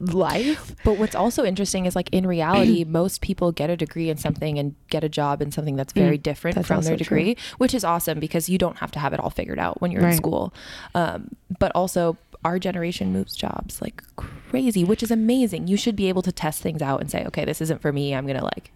[0.00, 4.16] life But what's also interesting is like in reality, most people get a degree in
[4.18, 7.04] something and get a job in something that's very Mm, different that's from their also
[7.04, 7.18] true.
[7.18, 9.90] degree, which is awesome because you don't have to have it all figured out when
[9.90, 10.52] you're in school.
[10.94, 15.66] Um, but also, our generation moves jobs like crazy, which is amazing.
[15.66, 18.14] You should be able to test things out and say, okay, this isn't for me.
[18.14, 18.72] I'm gonna like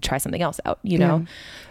[0.00, 1.18] try something else out, you know.
[1.18, 1.24] Yeah.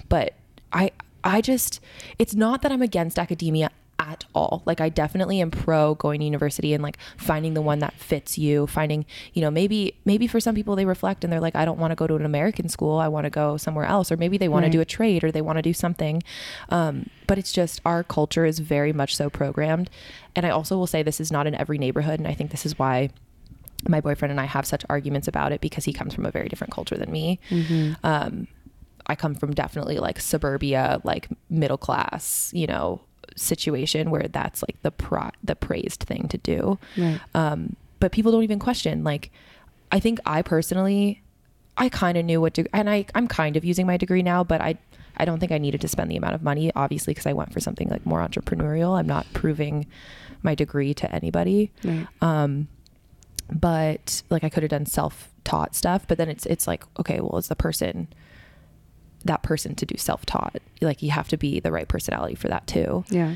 [0.09, 0.33] But
[0.71, 0.91] I,
[1.23, 1.79] I just,
[2.17, 4.63] it's not that I'm against academia at all.
[4.65, 8.37] Like I definitely am pro going to university and like finding the one that fits
[8.37, 11.65] you, finding, you know, maybe maybe for some people they reflect and they're like I
[11.65, 14.17] don't want to go to an American school, I want to go somewhere else or
[14.17, 14.71] maybe they want Right.
[14.71, 16.23] to do a trade or they want to do something.
[16.69, 19.89] Um but it's just our culture is very much so programmed.
[20.35, 22.65] And I also will say this is not in every neighborhood and I think this
[22.65, 23.09] is why
[23.87, 26.47] my boyfriend and I have such arguments about it because he comes from a very
[26.49, 27.39] different culture than me.
[28.03, 28.47] Um,
[29.07, 33.01] I come from definitely like suburbia, like middle class, you know,
[33.39, 36.77] situation where that's like the pro- the praised thing to do.
[36.97, 39.03] right Um, but people don't even question.
[39.03, 39.29] Like,
[39.91, 41.21] I think I personally,
[41.77, 44.43] I kind of knew what to, and I I'm kind of using my degree now,
[44.43, 44.77] but I
[45.17, 47.51] I don't think I needed to spend the amount of money, obviously, because I went
[47.51, 48.97] for something like more entrepreneurial.
[48.97, 49.85] I'm not proving
[50.41, 52.69] my degree to anybody right um
[53.51, 57.37] but like i could have done self-taught stuff but then it's it's like okay well
[57.37, 58.07] is the person
[59.25, 60.57] that person to do self-taught.
[60.81, 63.03] Like you have to be the right personality for that too.
[63.09, 63.35] Yeah.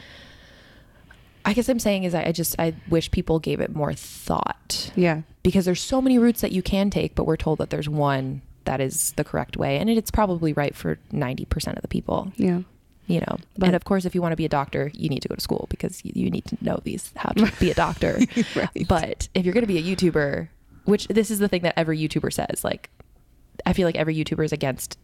[1.45, 4.91] I guess i'm saying is i, I just i wish people gave it more thought.
[4.95, 5.21] Yeah.
[5.43, 8.41] Because there's so many routes that you can take but we're told that there's one
[8.65, 9.77] that is the correct way.
[9.77, 12.31] And it's probably right for 90% of the people.
[12.37, 12.61] Yeah.
[13.07, 13.37] You know?
[13.57, 15.35] But- and of course if you want to be a doctor you need to go
[15.35, 18.19] to school because you, you need to know these how to be a doctor.
[18.55, 18.87] Right.
[18.87, 20.47] But if you're going to be a YouTuber,
[20.85, 22.89] which this is the thing that every YouTuber says, like,
[23.65, 24.97] I feel like every YouTuber is against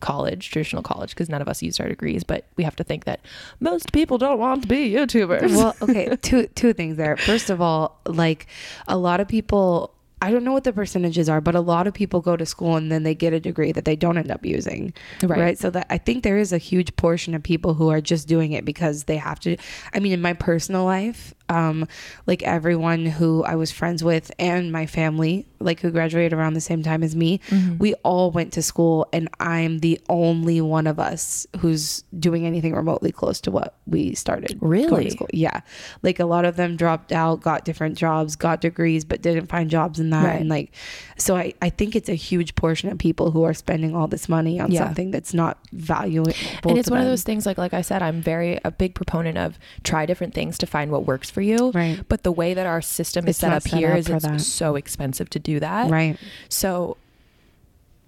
[0.00, 3.04] college, traditional college, because none of us used our degrees, but we have to think
[3.04, 3.20] that
[3.60, 5.56] most people don't want to be YouTubers.
[5.56, 8.46] well okay two two things there first of all like
[8.88, 11.92] a lot of people I don't know what the percentages are, but a lot of
[11.92, 14.46] people go to school and then they get a degree that they don't end up
[14.46, 14.94] using.
[15.22, 15.38] Right.
[15.38, 15.58] Right.
[15.58, 18.52] So that I think there is a huge portion of people who are just doing
[18.52, 19.58] it because they have to.
[19.92, 21.86] I mean, in my personal life, um,
[22.26, 26.60] like everyone who I was friends with and my family, like who graduated around the
[26.60, 27.78] same time as me, Mm-hmm.
[27.78, 32.74] we all went to school, and I'm the only one of us who's doing anything
[32.74, 34.58] remotely close to what we started.
[34.60, 35.10] Really?
[35.10, 35.28] school.
[35.32, 35.60] Yeah,
[36.02, 39.70] like a lot of them dropped out, got different jobs, got degrees, but didn't find
[39.70, 40.40] jobs in that, Right.
[40.40, 40.72] and like,
[41.16, 44.28] so I I think it's a huge portion of people who are spending all this
[44.28, 44.84] money on Yeah.
[44.84, 46.32] something that's not valuable.
[46.66, 49.38] and it's one of those things like like I said, I'm very a big proponent
[49.38, 51.70] of try different things to find what works for you.
[51.72, 52.00] Right.
[52.08, 54.24] But the way that our system is It's set up set here up is it's
[54.24, 54.40] that.
[54.40, 55.90] so expensive to do that.
[55.90, 56.16] right.
[56.48, 56.96] So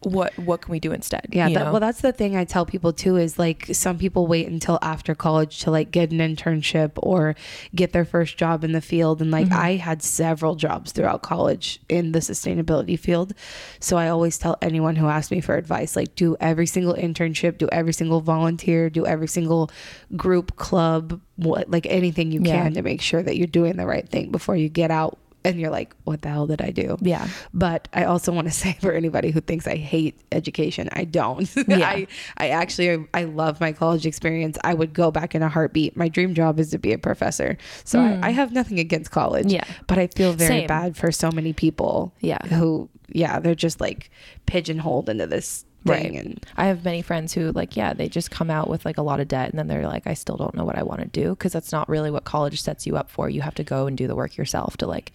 [0.03, 1.27] what what can we do instead?
[1.33, 4.47] Yeah, that, well, that's the thing I tell people too is like some people wait
[4.47, 7.35] until after college to like get an internship or
[7.75, 9.21] get their first job in the field.
[9.21, 9.59] And like Mm-hmm.
[9.61, 13.35] I had several jobs throughout college in the sustainability field.
[13.81, 17.59] So I always tell anyone who asks me for advice like, do every single internship,
[17.59, 19.71] do every single volunteer, do every single
[20.17, 22.63] group, club, what, like anything you Yeah.
[22.63, 25.19] can to make sure that you're doing the right thing before you get out.
[25.49, 26.97] And you're like, what the hell did I do?
[27.01, 27.29] yeah.
[27.55, 31.49] But I also want to say for anybody who thinks I hate education, I don't.
[31.69, 31.89] Yeah.
[31.89, 32.07] I
[32.37, 34.57] I actually I love my college experience.
[34.65, 35.97] I would go back in a heartbeat.
[35.97, 37.57] My dream job is to be a professor.
[37.85, 39.45] So I, I have nothing against college.
[39.47, 39.51] Hmm.
[39.51, 39.65] Yeah.
[39.87, 40.67] But I feel very Same.
[40.67, 42.13] bad for so many people.
[42.21, 42.39] Yeah.
[42.49, 44.11] Who yeah, they're just like
[44.47, 46.25] pigeonholed into this thing Right.
[46.25, 49.03] and I have many friends who like yeah they just come out with like a
[49.03, 51.07] lot of debt and then they're like I still don't know what I want to
[51.07, 53.31] do because that's not really what college sets you up for.
[53.31, 55.13] You have to go and do the work yourself to like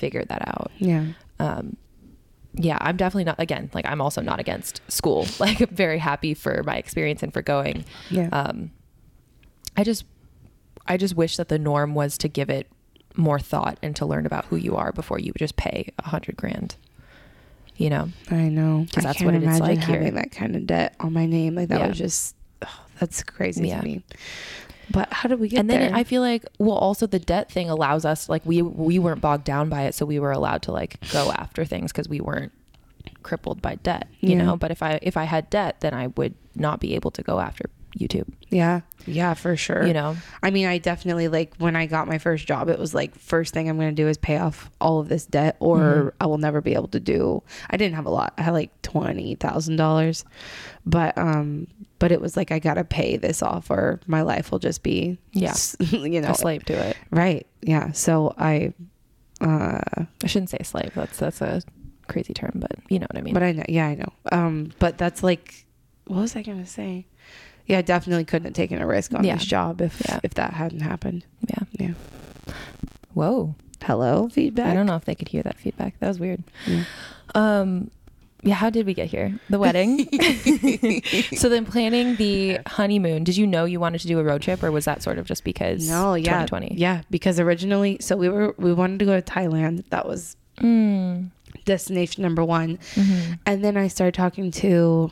[0.00, 0.70] figure that out.
[0.78, 1.04] yeah.
[1.38, 1.76] um
[2.54, 6.34] yeah i'm definitely not again like i'm also not against school like i'm very happy
[6.34, 8.28] for my experience and for going Yeah.
[8.32, 8.72] um
[9.76, 10.04] i just
[10.86, 12.66] i just wish that the norm was to give it
[13.16, 16.36] more thought and to learn about who you are before you just pay a hundred
[16.36, 16.74] grand
[17.76, 18.86] you know I know.
[18.92, 20.10] 'Cause I that's can't what it is like having here.
[20.12, 21.54] that kind of debt on my name.
[21.54, 21.88] Like that Yeah.
[21.88, 23.78] was just oh, that's crazy Yeah.
[23.80, 24.02] to me.
[24.92, 25.60] But how did we get there?
[25.60, 25.98] and then there?
[26.00, 29.44] i feel like well also the debt thing allows us like we we weren't bogged
[29.44, 32.52] down by it so we were allowed to like go after things because we weren't
[33.22, 34.44] crippled by debt you Yeah.
[34.44, 37.22] know but if i if i had debt then i would not be able to
[37.22, 37.66] go after
[37.98, 38.80] youtube yeah.
[39.06, 39.86] Yeah, for sure.
[39.86, 42.92] you know I mean, I definitely like when I got my first job, it was
[42.94, 45.78] like first thing I'm going to do is pay off all of this debt or
[45.78, 46.08] Mm-hmm.
[46.20, 47.42] I will never be able to do.
[47.70, 48.34] I didn't have a lot.
[48.36, 50.24] I had like $20,000.
[50.86, 51.66] But um
[51.98, 54.82] but it was like I got to pay this off or my life will just
[54.82, 55.54] be Yeah.
[55.80, 56.30] you know.
[56.30, 56.96] a slave to it.
[57.10, 57.46] Right.
[57.62, 57.92] Yeah.
[57.92, 58.72] So I
[59.40, 59.80] uh
[60.22, 60.92] I shouldn't say slave.
[60.94, 61.62] That's that's a
[62.08, 63.34] crazy term, but you know what I mean.
[63.34, 64.12] but I know yeah, I know.
[64.32, 65.66] Um but that's like
[66.06, 67.06] what was I going to say?
[67.70, 69.36] Yeah, I definitely couldn't have taken a risk on Yeah.
[69.36, 70.20] this job if Yeah.
[70.22, 71.24] if that hadn't happened.
[71.48, 71.62] yeah.
[71.78, 72.54] Yeah.
[73.14, 73.54] Whoa.
[73.82, 74.66] Hello, feedback.
[74.66, 75.98] I don't know if they could hear that feedback.
[76.00, 76.42] That was weird.
[76.66, 76.84] Yeah.
[77.34, 77.90] Um
[78.42, 79.38] yeah, how did we get here?
[79.50, 80.08] The wedding.
[81.36, 83.22] so then planning the honeymoon.
[83.22, 85.26] Did you know you wanted to do a road trip or was that sort of
[85.26, 86.74] just because No, yeah, 2020?
[86.76, 87.02] yeah.
[87.10, 89.84] Because originally, so we were we wanted to go to Thailand.
[89.90, 91.30] That was Mm.
[91.64, 92.78] destination number one.
[92.94, 93.32] Mm-hmm.
[93.46, 95.10] And then I started talking to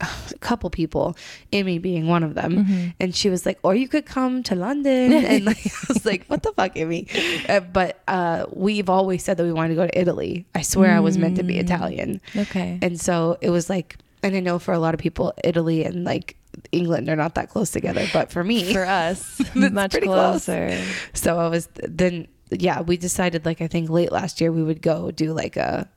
[0.00, 0.08] a
[0.40, 1.16] couple people,
[1.52, 2.88] Amy being one of them, Mm-hmm.
[3.00, 6.24] and she was like, "Or you could come to London." And like, I was like,
[6.26, 7.08] "What the fuck, Amy?"
[7.48, 10.46] Uh, but uh, we've always said that we wanted to go to Italy.
[10.54, 11.46] I swear I was meant to Mm.
[11.48, 12.78] be Italian, Okay.
[12.82, 16.04] and so it was like, and I know for a lot of people, Italy and
[16.04, 16.36] like
[16.72, 20.44] England are not that close together, but for me, For us, much pretty close.
[20.46, 20.76] closer.
[21.14, 24.80] so I was then yeah, we decided like I think late last year we would
[24.80, 25.88] go do like a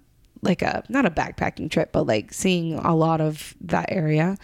[0.41, 4.37] like a not a backpacking trip, but like seeing a lot of that area.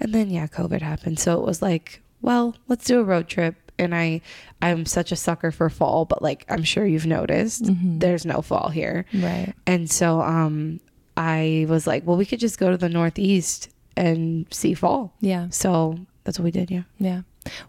[0.00, 1.18] And then yeah, COVID happened.
[1.18, 3.72] So it was like, well, let's do a road trip.
[3.78, 4.20] And I
[4.62, 8.68] I'm such a sucker for fall, but like I'm sure you've noticed, there's no fall
[8.68, 9.04] here.
[9.12, 9.52] Right.
[9.66, 10.80] And so um
[11.16, 15.14] I was like, well, we could just go to the northeast and see fall.
[15.20, 15.48] Yeah.
[15.50, 16.82] So that's what we did, yeah.
[16.98, 17.22] Yeah.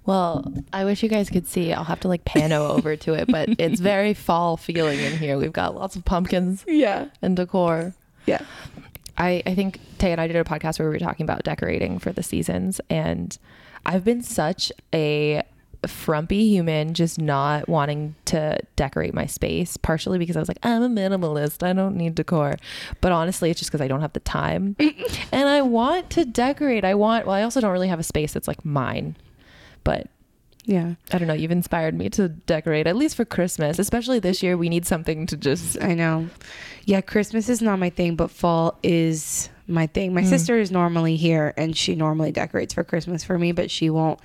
[0.06, 1.74] Well, I wish you guys could see.
[1.74, 5.38] I'll have to like pano over to it, but it's very fall feeling in here.
[5.38, 7.08] We've got lots of pumpkins Yeah.
[7.22, 7.94] and decor.
[8.26, 8.42] Yeah.
[9.18, 11.98] I, I think Tay and I did a podcast where we were talking about decorating
[11.98, 13.36] for the seasons, and
[13.86, 15.42] I've been such a
[15.86, 20.82] frumpy human just not wanting to decorate my space partially because I was like I'm
[20.82, 22.58] a minimalist I don't need decor
[23.00, 24.76] but honestly it's just because I don't have the time
[25.32, 28.34] and I want to decorate I want well I also don't really have a space
[28.34, 29.16] that's like mine
[29.88, 30.08] but
[30.65, 30.95] Yeah.
[31.13, 34.58] I don't know you've inspired me to decorate at least for Christmas especially this year
[34.58, 36.28] we need something to just I know.
[36.84, 40.13] Yeah, Christmas is not my thing, but fall is my thing.
[40.13, 40.30] My mm.
[40.30, 44.19] sister is normally here and she normally decorates for Christmas for me, but she won't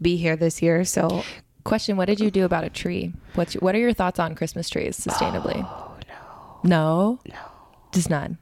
[0.00, 0.84] be here this year.
[0.84, 1.22] So,
[1.64, 3.12] Question: What did you do about a tree?
[3.34, 5.62] What's what are your thoughts on Christmas trees sustainably?
[5.64, 7.44] Oh no, no, no,
[7.92, 8.38] just none.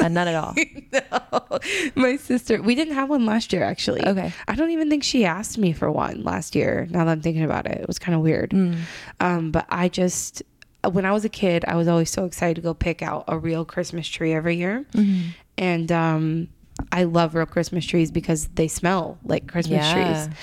[0.00, 0.54] Uh, none at all.
[0.92, 1.58] no.
[1.94, 4.04] My sister, we didn't have one last year actually.
[4.06, 4.32] Okay.
[4.48, 6.86] I don't even think she asked me for one last year.
[6.90, 8.50] Now that I'm thinking about it, it was kind of weird.
[8.50, 8.76] Mm.
[9.20, 10.42] Um, but I just,
[10.90, 13.38] when I was a kid, I was always so excited to go pick out a
[13.38, 14.86] real Christmas tree every year.
[14.92, 15.28] Mm-hmm.
[15.58, 16.48] And um,
[16.92, 19.92] I love real Christmas trees because they smell like Christmas Yeah.
[20.26, 20.36] trees.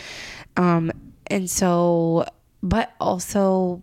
[0.56, 0.92] Um,
[1.28, 2.26] and so,
[2.62, 3.82] but also,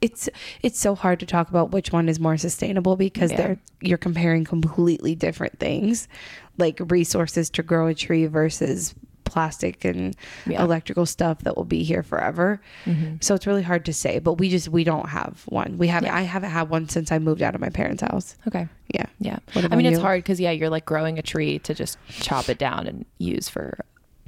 [0.00, 0.28] it's
[0.62, 3.36] it's so hard to talk about which one is more sustainable because Yeah.
[3.36, 6.08] they're you're comparing completely different things,
[6.56, 10.62] like resources to grow a tree versus plastic and Yeah.
[10.62, 12.60] electrical stuff that will be here forever.
[12.86, 13.16] Mm-hmm.
[13.20, 15.76] So it's really hard to say, but we just we don't have one.
[15.78, 16.06] We haven't.
[16.08, 16.16] Yeah.
[16.16, 18.36] I haven't had one since I moved out of my parents' house.
[18.46, 18.68] Okay.
[18.94, 19.06] Yeah.
[19.20, 19.38] Yeah.
[19.52, 22.48] What I mean, it's hard because yeah, you're like growing a tree to just chop
[22.48, 23.78] it down and use for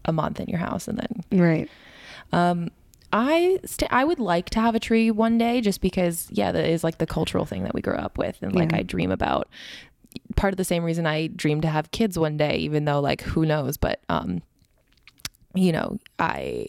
[0.05, 1.71] a month in your house, and then Right.
[2.33, 2.71] um,
[3.13, 6.65] I st- I would like to have a tree one day, just because yeah, that
[6.65, 8.79] is like the cultural thing that we grew up with, and like Yeah.
[8.79, 9.49] I dream about.
[10.37, 13.21] Part of the same reason I dream to have kids one day, even though like
[13.23, 14.43] who knows, but um,
[15.55, 16.67] you know, I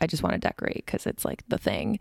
[0.00, 1.98] I just want to decorate because it's like the thing.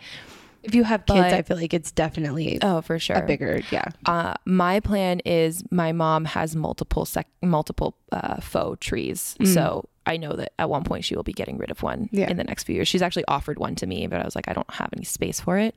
[0.64, 3.16] If you have kids, But- I feel like it's definitely Oh, for sure.
[3.18, 3.62] a bigger.
[3.72, 3.86] Yeah.
[4.06, 10.18] uh, my plan is my mom has multiple sec- multiple uh, faux trees, so I
[10.18, 12.30] know that at one point she will be getting rid of one Yeah.
[12.30, 12.88] in the next few years.
[12.88, 15.40] She's actually offered one to me, but I was like, I don't have any space
[15.40, 15.76] for it.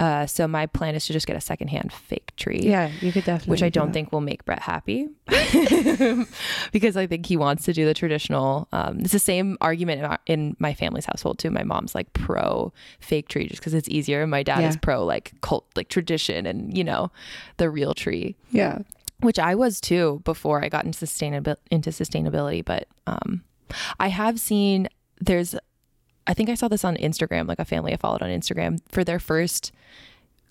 [0.00, 2.60] Uh, so my plan is to just get a secondhand fake tree.
[2.62, 3.50] Yeah, you could definitely.
[3.50, 3.94] Which I do don't that.
[3.94, 5.08] think will make Brett happy
[6.72, 8.68] because I think he wants to do the traditional.
[8.72, 11.50] Um, it's the same argument in, our, in my family's household too.
[11.50, 14.26] My mom's like pro fake tree just because it's easier.
[14.26, 17.10] My dad is pro like cult, like tradition and, you know,
[17.56, 18.78] the real tree Yeah.
[19.20, 22.64] which I was too before I got into sustainability into sustainability.
[22.64, 23.42] But um,
[23.98, 24.88] I have seen
[25.20, 25.54] there's,
[26.26, 29.02] I think I saw this on Instagram, like a family I followed on Instagram for
[29.04, 29.72] their first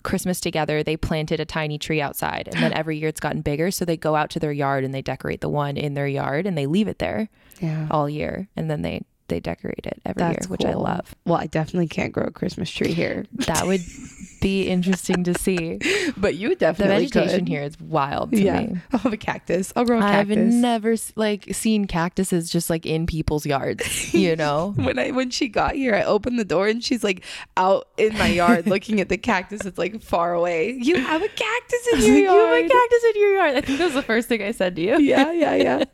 [0.02, 0.82] Christmas together.
[0.82, 3.70] They planted a tiny tree outside, and then every year it's gotten bigger.
[3.70, 6.46] So they go out to their yard and they decorate the one in their yard,
[6.46, 7.28] and they leave it there
[7.60, 7.88] Yeah.
[7.90, 11.14] all year, and then they they decorate it every That's year, which I love.
[11.24, 13.82] Well, I definitely can't grow a Christmas tree here, That would
[14.40, 15.78] be interesting to see.
[16.16, 17.48] but you definitely The vegetation could.
[17.48, 18.76] here is wild to Yeah, me.
[18.92, 19.72] I'll have a cactus.
[19.76, 24.72] I'll grow a I've never like seen cactuses just like in people's yards, you know?
[24.76, 27.24] when I when she got here, I opened the door and she's like
[27.56, 29.64] out in my yard looking at the cactus.
[29.66, 30.70] It's like far away.
[30.72, 32.48] You have a cactus in your you yard.
[32.62, 33.56] have a cactus in your yard.
[33.56, 34.98] I think that was the first thing I said to you.
[35.00, 35.84] yeah, yeah, yeah.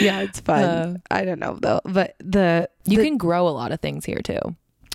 [0.00, 0.62] Yeah, it's fun.
[0.62, 4.04] Uh, I don't know though, but the You the- can grow a lot of things
[4.04, 4.38] here too.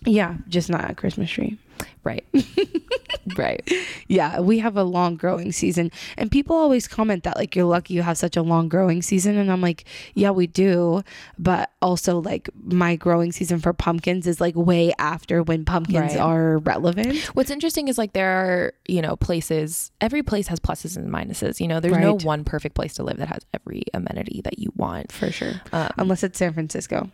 [0.06, 1.58] yeah, just not a Christmas tree.
[2.04, 2.26] Right.
[3.38, 3.72] right.
[4.08, 5.92] Yeah, we have a long growing season.
[6.18, 9.38] And people always comment that like you're lucky you have such a long growing season
[9.38, 11.04] and I'm like, yeah, we do,
[11.40, 16.18] but also like my growing season for pumpkins is like way after when pumpkins Right.
[16.18, 17.18] are relevant.
[17.36, 21.60] What's interesting is like there are, you know, places, every place has pluses and minuses.
[21.60, 24.72] You know, there's no one perfect place to live that has every amenity that you
[24.76, 25.12] want.
[25.12, 25.54] For sure.
[25.72, 27.10] Um, Unless it's San Francisco.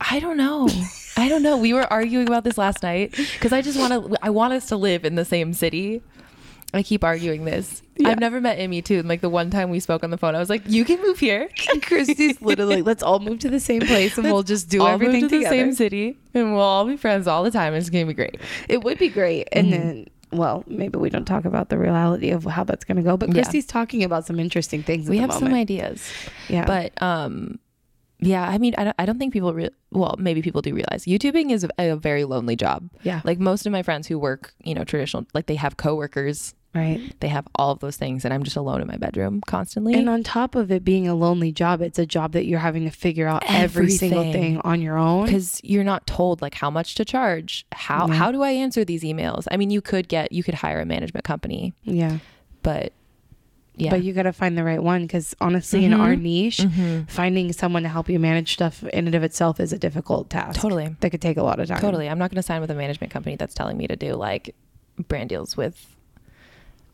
[0.00, 0.68] I don't know.
[1.16, 1.56] I don't know.
[1.56, 4.16] We were arguing about this last night because I just want to.
[4.22, 6.02] I want us to live in the same city.
[6.74, 7.82] I keep arguing this.
[7.96, 8.10] Yeah.
[8.10, 8.98] I've never met Amy too.
[9.00, 11.00] And like the one time we spoke on the phone, I was like, "You can
[11.02, 11.48] move here.
[11.82, 15.28] Christy's literally let's all move to the same place and we'll just do everything to
[15.28, 15.56] together.
[15.56, 17.74] the same city, and we'll all be friends all the time.
[17.74, 19.48] It's gonna be great." It would be great.
[19.50, 19.78] And Mm-hmm.
[19.88, 23.16] then, well, maybe we don't talk about the reality of how that's going to go,
[23.16, 23.34] but Yeah.
[23.34, 25.08] Christy's talking about some interesting things.
[25.08, 26.06] We have some ideas,
[26.50, 26.66] Yeah.
[26.66, 27.58] but um,
[28.20, 28.42] yeah.
[28.48, 28.96] I mean, I don't.
[28.98, 29.52] I don't think people.
[29.54, 32.88] Re- well, maybe people do realize YouTubing is a, a very lonely job.
[33.02, 33.20] yeah.
[33.24, 37.14] Like most of my friends who work, you know, traditional, like they have coworkers, Right.
[37.20, 39.94] they have all of those things, and I'm just alone in my bedroom constantly.
[39.94, 42.84] And on top of it being a lonely job, it's a job that you're having
[42.84, 45.24] to figure out every single thing on your own.
[45.24, 48.14] because you're not told like how much to charge how Yeah.
[48.14, 50.84] how do i answer these emails i mean you could get you could hire a
[50.84, 52.18] management company Yeah.
[52.62, 52.92] but
[53.78, 56.22] yeah But you got to find the right one because honestly, in our Mhm.
[56.22, 57.08] niche, Mhm.
[57.10, 60.60] finding someone to help you manage stuff in and of itself is a difficult task.
[60.60, 61.80] totally That could take a lot of time.
[61.80, 64.14] totally i'm not going to sign with a management company that's telling me to do
[64.14, 64.54] like
[65.08, 65.94] brand deals with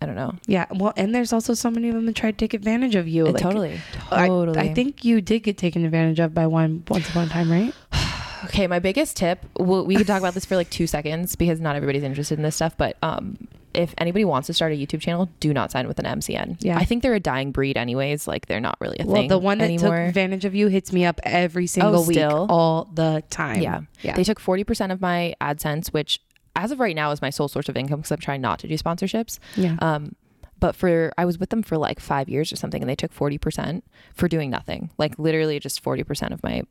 [0.02, 0.66] i don't know Yeah.
[0.74, 3.26] Well, and there's also so many of them that try to take advantage of you.
[3.26, 6.82] Uh, Like, totally I- totally I, think you did get taken advantage of by one
[6.88, 7.72] once upon a time, right?
[8.44, 11.60] okay my biggest tip well, we could talk about this for like two seconds because
[11.60, 13.38] not everybody's interested in this stuff but um
[13.74, 16.78] if anybody wants to start a youtube channel do not sign with an mcn Yeah.
[16.78, 19.38] i think they're a dying breed anyways like they're not really a Well, thing the
[19.38, 19.90] one that anymore.
[19.96, 22.46] took advantage of you hits me up every single week, still?
[22.48, 23.60] all the time.
[23.60, 23.80] Yeah.
[24.02, 24.14] Yeah.
[24.16, 26.20] They took 40% of my AdSense, which
[26.56, 28.68] as of right now is my sole source of income because I'm trying not to
[28.68, 29.38] do sponsorships.
[29.56, 29.76] yeah.
[29.80, 30.14] Um,
[30.60, 33.12] but for, I was with them for like five years or something and they took
[33.14, 33.82] 40%
[34.14, 34.90] for doing nothing.
[34.98, 36.62] Like literally just 40% of my,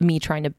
[0.00, 0.54] me trying to,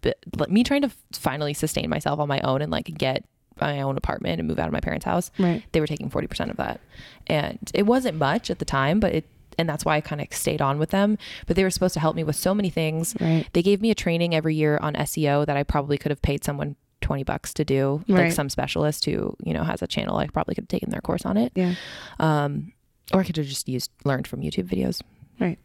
[0.49, 3.23] me trying to finally sustain myself on my own and like get
[3.61, 5.63] my own apartment and move out of my parents' house, Right.
[5.71, 6.79] they were taking 40% of that.
[7.27, 9.25] And it wasn't much at the time, but it,
[9.57, 11.17] and that's why I kind of stayed on with them.
[11.45, 13.15] But they were supposed to help me with so many things.
[13.19, 13.45] Right.
[13.53, 16.43] They gave me a training every year on SEO that I probably could have paid
[16.43, 20.17] someone 20 bucks to do, like some specialist who, you know, has a channel.
[20.17, 21.51] I probably could have taken their course on it.
[21.55, 21.75] Yeah.
[22.19, 22.73] Um,
[23.13, 25.01] or I could have just used, learned from YouTube videos.
[25.39, 25.57] Right.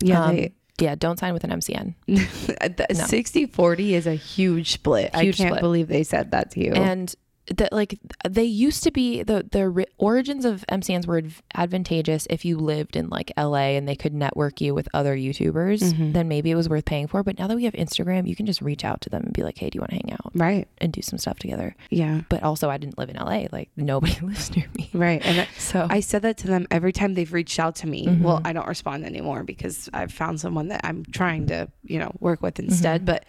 [0.00, 0.24] Yeah.
[0.24, 1.94] Um, they, yeah, don't sign with an MCN.
[2.90, 3.06] No.
[3.06, 5.10] 60 40 is a huge split.
[5.14, 5.60] I can't split.
[5.60, 6.72] believe they said that to you.
[6.72, 7.14] and
[7.56, 7.98] that like
[8.28, 12.56] they used to be the the ri- origins of MCNs were adv- advantageous if you
[12.56, 16.12] lived in like LA and they could network you with other YouTubers Mhm.
[16.12, 18.46] then maybe it was worth paying for but now that we have Instagram you can
[18.46, 20.30] just reach out to them and be like hey do you want to hang out
[20.34, 20.68] right.
[20.78, 22.20] and do some stuff together Yeah.
[22.28, 25.20] but also I didn't live in LA like nobody lives near me Right.
[25.24, 28.06] And so I said that to them every time they've reached out to me.
[28.06, 28.22] Mhm.
[28.22, 32.12] Well, I don't respond anymore because I've found someone that I'm trying to, you know,
[32.20, 33.02] work with instead.
[33.02, 33.06] Mhm.
[33.06, 33.24] But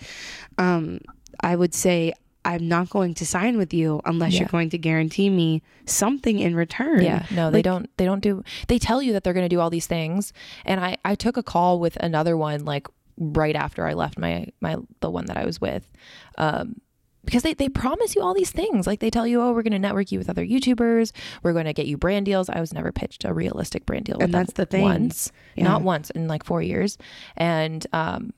[0.57, 0.99] um,
[1.41, 2.13] I would say
[2.43, 4.39] I'm not going to sign with you unless Yeah.
[4.41, 7.03] you're going to guarantee me something in return.
[7.03, 7.89] Yeah, no, they don't.
[7.97, 8.43] They don't do.
[8.67, 10.33] They tell you that they're going to do all these things,
[10.65, 12.87] and I I took a call with another one like
[13.17, 15.91] right after I left my my the one that I was with,
[16.39, 16.81] um,
[17.23, 18.87] because they they promise you all these things.
[18.87, 21.11] Like they tell you, oh, we're going to network you with other YouTubers.
[21.43, 22.49] We're going to get you brand deals.
[22.49, 24.81] I was never pitched a realistic brand deal, with And that's the thing.
[24.81, 25.65] Once, Yeah.
[25.65, 26.97] not once in like four years,
[27.37, 28.33] and um.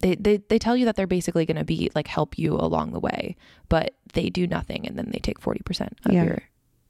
[0.00, 2.92] They, they, they tell you that they're basically going to be like help you along
[2.92, 3.36] the way,
[3.68, 6.24] but they do nothing and then they take 40% of Yeah.
[6.24, 6.38] your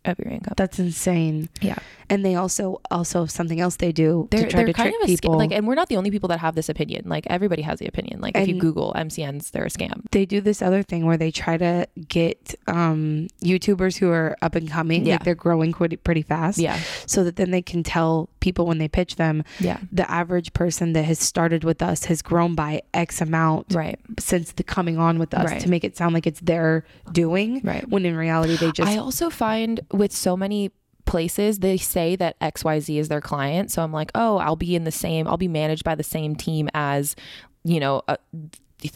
[0.09, 0.55] of your income.
[0.57, 1.49] That's insane.
[1.61, 1.77] Yeah.
[2.11, 5.09] And they also also something else they do they're, to try to kind trick of
[5.11, 5.35] a people.
[5.35, 5.39] scam.
[5.39, 7.05] Like, and we're not the only people that have this opinion.
[7.07, 8.21] Like, everybody has the opinion.
[8.23, 10.03] Like, if you Google MCNs, they're a scam.
[10.11, 14.55] they do this other thing where they try to get um, YouTubers who are up
[14.55, 15.15] and coming, Yeah.
[15.15, 18.79] like they're growing pretty, pretty fast, Yeah, so that then they can tell people when
[18.79, 22.81] they pitch them yeah, the average person that has started with us has grown by
[22.95, 25.61] X amount right, since the coming on with us Right.
[25.61, 27.87] to make it sound like it's their doing, right.
[27.89, 30.71] when in reality they just I also find with so many
[31.05, 33.71] places they say that XYZ is their client.
[33.71, 36.37] So I'm like, oh, I'll be in the same, I'll be managed by the same
[36.37, 37.17] team as,
[37.65, 38.19] you know, a,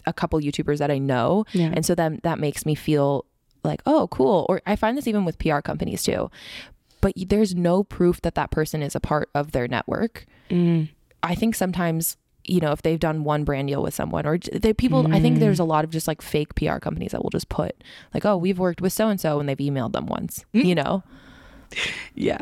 [0.05, 1.45] a couple YouTubers that I know.
[1.53, 1.71] yeah.
[1.73, 3.25] And so then that makes me feel
[3.63, 4.45] like, oh, cool.
[4.47, 6.29] Or I find this even with PR companies too.
[7.01, 10.25] But there's no proof that that person is a part of their network.
[10.49, 10.89] Mm.
[11.21, 14.73] I think sometimes, you know, if they've done one brand deal with someone or they
[14.73, 15.39] people, I think Mm.
[15.39, 17.83] there's a lot of just like fake PR companies that will just put
[18.13, 20.65] like, oh, we've worked with so and so and they've emailed them once, Mm.
[20.65, 21.03] you know?
[22.15, 22.41] yeah,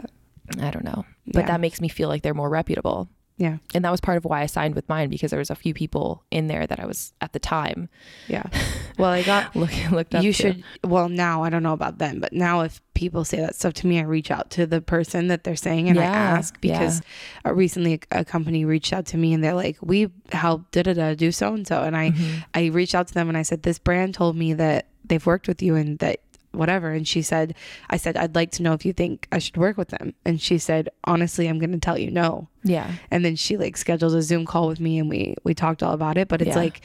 [0.59, 1.05] I don't know.
[1.27, 1.47] But Yeah.
[1.47, 3.09] that makes me feel like they're more reputable.
[3.41, 5.55] Yeah, And that was part of why I signed with mine because there was a
[5.55, 7.89] few people in there that I was at the time
[8.27, 8.43] yeah.
[8.99, 10.37] Well, I got look, looked up you to.
[10.41, 13.73] should well now i don't know about then but now if people say that stuff
[13.81, 16.03] to me i reach out to the person that they're saying and i
[16.37, 17.01] ask because
[17.45, 20.93] uh, recently a, company reached out to me and they're like we helped da da
[20.93, 22.43] da do so and so and i Mhm.
[22.53, 25.47] i reached out to them and i said this brand told me that they've worked
[25.47, 26.19] with you and that
[26.53, 27.55] whatever and she said
[27.89, 30.41] i said i'd like to know if you think i should work with them and
[30.41, 32.91] she said honestly i'm going to tell you no Yeah.
[33.09, 35.93] and then she like scheduled a zoom call with me and we we talked all
[35.93, 36.55] about it but it's Yeah.
[36.55, 36.81] like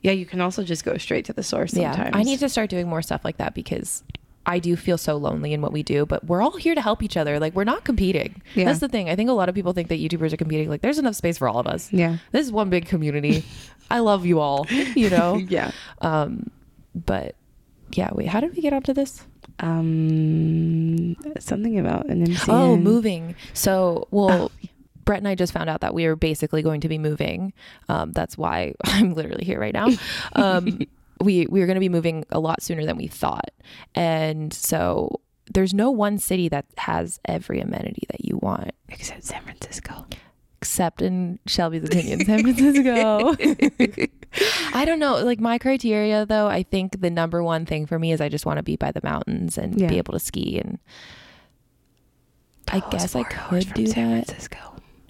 [0.00, 2.18] yeah you can also just go straight to the source sometimes Yeah.
[2.18, 4.02] I need to start doing more stuff like that because
[4.46, 7.02] I do feel so lonely in what we do, but we're all here to help
[7.02, 7.38] each other.
[7.38, 8.40] Like we're not competing.
[8.54, 8.64] Yeah.
[8.64, 9.10] That's the thing.
[9.10, 10.70] I think a lot of people think that YouTubers are competing.
[10.70, 11.92] Like there's enough space for all of us.
[11.92, 13.44] yeah This is one big community.
[13.90, 14.66] I love you all,
[14.96, 15.34] you know?
[15.48, 16.50] yeah Um,
[16.94, 17.36] but
[17.92, 19.26] yeah, wait, how did we get onto this?
[19.60, 22.48] um something about an MCN.
[22.48, 23.34] Oh, moving.
[23.52, 24.50] So, well,
[25.04, 27.52] Brett and I just found out that we are basically going to be moving.
[27.88, 29.88] Um, that's why I'm literally here right now.
[30.34, 30.80] Um,
[31.20, 33.50] we we are going to be moving a lot sooner than we thought,
[33.94, 35.20] and so
[35.52, 40.06] there's no one city that has every amenity that you want, except San Francisco.
[40.60, 43.34] Except in Shelby's opinion, San Francisco.
[44.74, 45.24] I don't know.
[45.24, 48.44] Like my criteria, though, I think the number one thing for me is I just
[48.44, 49.88] want to be by the mountains and Yeah.
[49.88, 50.58] be able to ski.
[50.58, 50.78] And
[52.68, 54.26] I Tahoe is guess I could do San that.
[54.26, 54.58] Francisco.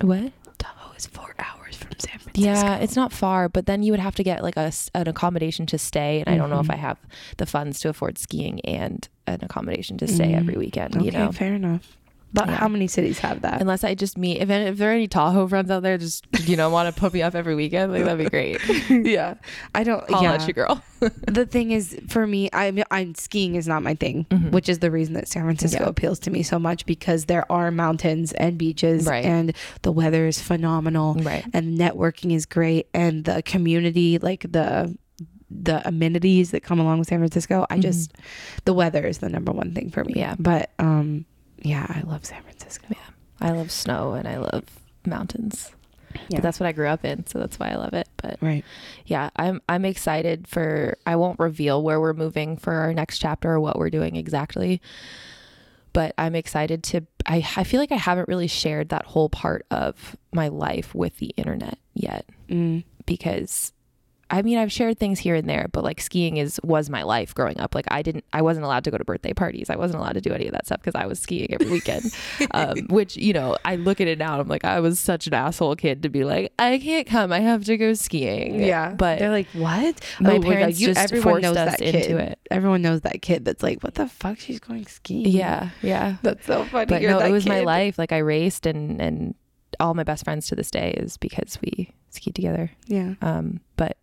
[0.02, 0.32] What?
[0.58, 2.40] Tahoe is four hours from San Francisco.
[2.40, 5.66] Yeah, it's not far, but then you would have to get like a, an accommodation
[5.66, 6.70] to stay, and I don't know if.
[6.70, 6.98] I have
[7.38, 10.36] the funds to afford skiing and an accommodation to stay Mm.
[10.38, 10.96] every weekend.
[10.96, 11.96] okay, You know, fair enough.
[12.32, 12.56] But Yeah.
[12.56, 13.60] how many cities have that?
[13.60, 16.56] unless I just meet if if there are any Tahoe friends out there, just you
[16.56, 18.60] know want to put me up every weekend, like that'd be great.
[18.90, 19.34] yeah,
[19.74, 20.04] I don't.
[20.12, 20.82] I'll yeah, let you, girl.
[21.26, 24.52] the thing is, for me, I'm, I'm skiing is not my thing, Mhm.
[24.52, 25.88] which is the reason that San Francisco Yeah.
[25.88, 29.24] appeals to me so much because there are mountains and beaches, Right.
[29.24, 29.52] and
[29.82, 31.44] the weather is phenomenal, right.
[31.52, 34.96] and networking is great, and the community, like the
[35.52, 37.66] the amenities that come along with San Francisco.
[37.70, 38.12] I just
[38.66, 40.12] the weather is the number one thing for me.
[40.16, 40.36] Yeah.
[40.38, 41.24] but um,
[41.62, 42.86] yeah, I love San Francisco.
[42.90, 42.96] Yeah,
[43.40, 44.64] I love snow and I love
[45.06, 45.70] mountains.
[46.28, 46.38] Yeah.
[46.38, 48.08] But that's what I grew up in, so that's why I love it.
[48.16, 48.64] But Right.
[49.06, 53.50] yeah, I'm I'm excited for I won't reveal where we're moving for our next chapter
[53.52, 54.80] or what we're doing exactly.
[55.92, 59.66] But I'm excited to I, I feel like I haven't really shared that whole part
[59.70, 62.82] of my life with the internet yet Mm.
[63.06, 63.72] because
[64.30, 67.34] I mean I've shared things here and there, but like skiing is was my life
[67.34, 67.74] growing up.
[67.74, 69.70] Like I didn't I wasn't allowed to go to birthday parties.
[69.70, 72.14] I wasn't allowed to do any of that stuff because I was skiing every weekend.
[72.52, 74.32] um, which you know I look at it now.
[74.34, 77.32] and I'm like I was such an asshole kid to be like I can't come.
[77.32, 78.60] I have to go skiing.
[78.62, 81.80] Yeah, but they're like, "What?" my Oh God, parents just everyone forced knows us that
[81.80, 82.10] into kid.
[82.20, 82.38] it.
[82.50, 84.38] Everyone knows that kid that's like, "What the fuck?
[84.38, 86.16] She's going skiing." yeah, yeah.
[86.22, 86.86] that's so funny.
[86.86, 87.98] But You're no, it was my life.
[87.98, 89.34] Like I raced and and
[89.78, 92.70] all my best friends to this day is because we skied together.
[92.86, 93.96] Yeah, um but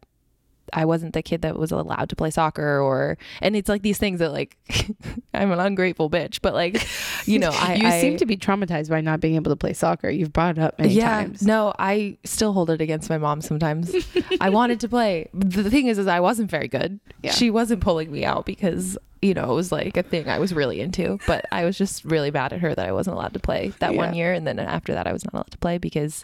[0.74, 3.98] i wasn't the kid that was allowed to play soccer or and it's like these
[3.98, 4.58] things that like
[5.34, 6.86] i'm an ungrateful bitch but like
[7.26, 9.74] you know i you I, seem to be traumatized by not being able to play
[9.74, 10.10] soccer.
[10.10, 11.42] You've brought it up many yeah times.
[11.42, 13.94] no i still hold it against my mom sometimes
[14.42, 17.32] i wanted to play the thing is is i wasn't very good Yeah.
[17.32, 20.54] she wasn't pulling me out because you know it was like a thing i was
[20.54, 23.40] really into but i was just really mad at her that i wasn't allowed to
[23.40, 26.24] play that one year and then after that i was not allowed to play because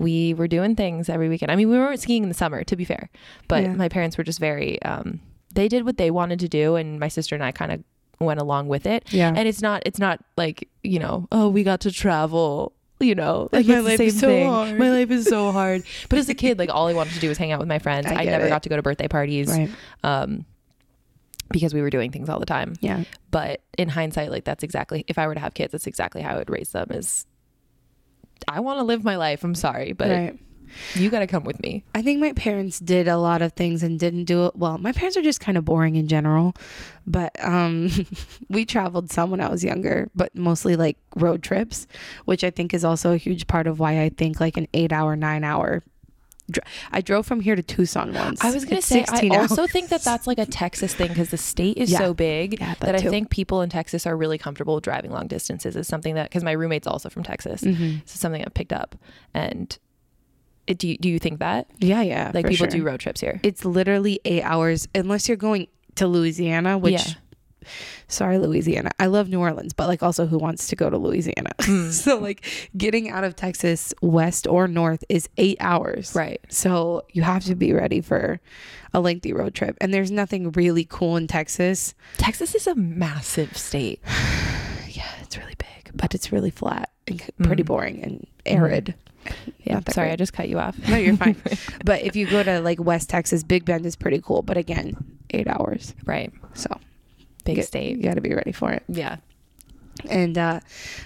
[0.00, 1.52] we were doing things every weekend.
[1.52, 3.10] I mean, we weren't skiing in the summer, to be fair,
[3.48, 3.74] but Yeah.
[3.74, 5.20] my parents were just very, um,
[5.54, 6.74] they did what they wanted to do.
[6.76, 7.84] And my sister and I kind of
[8.18, 9.04] went along with it.
[9.12, 12.72] Yeah, And it's not, it's not like, you know, oh, we got to travel.
[13.02, 14.46] You know, like My life same is so thing.
[14.46, 14.78] hard.
[14.78, 15.84] My life is so hard.
[16.10, 17.78] But as a kid, like all I wanted to do was hang out with my
[17.78, 18.06] friends.
[18.06, 18.50] I I, never it.
[18.50, 19.70] got to go to birthday parties, right.
[20.04, 20.44] um,
[21.50, 25.04] because we were doing things all the time Yeah, but in hindsight like that's exactly
[25.08, 27.26] if i were to have kids that's exactly how i would raise them is
[28.48, 30.38] i want to live my life i'm sorry but right.
[30.94, 33.82] you got to come with me I think my parents did a lot of things
[33.82, 34.78] and didn't do it well.
[34.78, 36.54] My parents are just kind of boring in general,
[37.06, 37.90] but um,
[38.48, 41.86] we traveled some when I was younger, but mostly like road trips,
[42.24, 44.92] which I think is also a huge part of why I think like an eight
[44.92, 45.82] hour, nine hour.
[46.50, 48.40] Dr- I drove from here to Tucson once.
[48.44, 51.08] i was gonna It's say i 16 also think that that's like a texas thing
[51.08, 51.98] because the state is Yeah.
[51.98, 55.26] so big Yeah, that, that i think people in texas are really comfortable driving long
[55.28, 58.02] distances is something that because my roommate's also from texas Mhm.
[58.04, 58.96] so something i've picked up
[59.34, 59.78] and
[60.66, 62.30] it, do, you, do you think that Yeah, yeah.
[62.34, 62.78] like people sure.
[62.78, 66.92] do road trips here It's literally eight hours unless you're going to Louisiana, which.
[67.08, 67.14] Yeah.
[68.08, 68.90] Sorry, Louisiana.
[68.98, 71.50] I love New Orleans, but like also who wants to go to Louisiana?
[71.60, 71.92] Mm.
[71.92, 72.44] so like
[72.76, 76.14] getting out of Texas west or north is 8 hours.
[76.14, 78.40] right So you have to be ready for
[78.92, 79.76] a lengthy road trip.
[79.80, 81.94] And there's nothing really cool in Texas.
[82.16, 84.00] texas is a massive state
[84.88, 87.66] Yeah, it's really big, but it's really flat and pretty Mm.
[87.66, 88.94] boring and arid.
[89.62, 90.12] yeah sorry great.
[90.12, 91.36] i just cut you off No, you're fine.
[91.84, 94.42] but if you go to like West Texas, Big Bend is pretty cool.
[94.42, 94.96] But again,
[95.30, 95.94] eight hours.
[96.04, 96.68] right So
[97.42, 98.82] big you, state You got to be ready for it.
[98.88, 99.16] yeah
[100.08, 100.60] And uh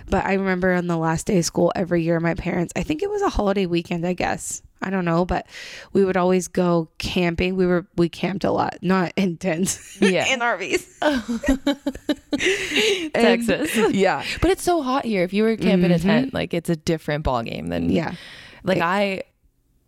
[0.08, 3.02] but I remember on the last day of school every year my parents, I think
[3.02, 4.62] it was a holiday weekend, I guess.
[4.82, 5.46] I don't know, but
[5.94, 7.56] we would always go camping.
[7.56, 9.96] We were we camped a lot, not in tents.
[10.00, 10.26] Yeah.
[10.26, 10.84] in RVs.
[13.14, 13.76] Texas.
[13.76, 14.24] And- yeah.
[14.42, 15.22] But it's so hot here.
[15.24, 15.96] If you were camping Mhm.
[15.96, 18.14] a tent, like it's a different ball game than Yeah.
[18.62, 19.22] Like I,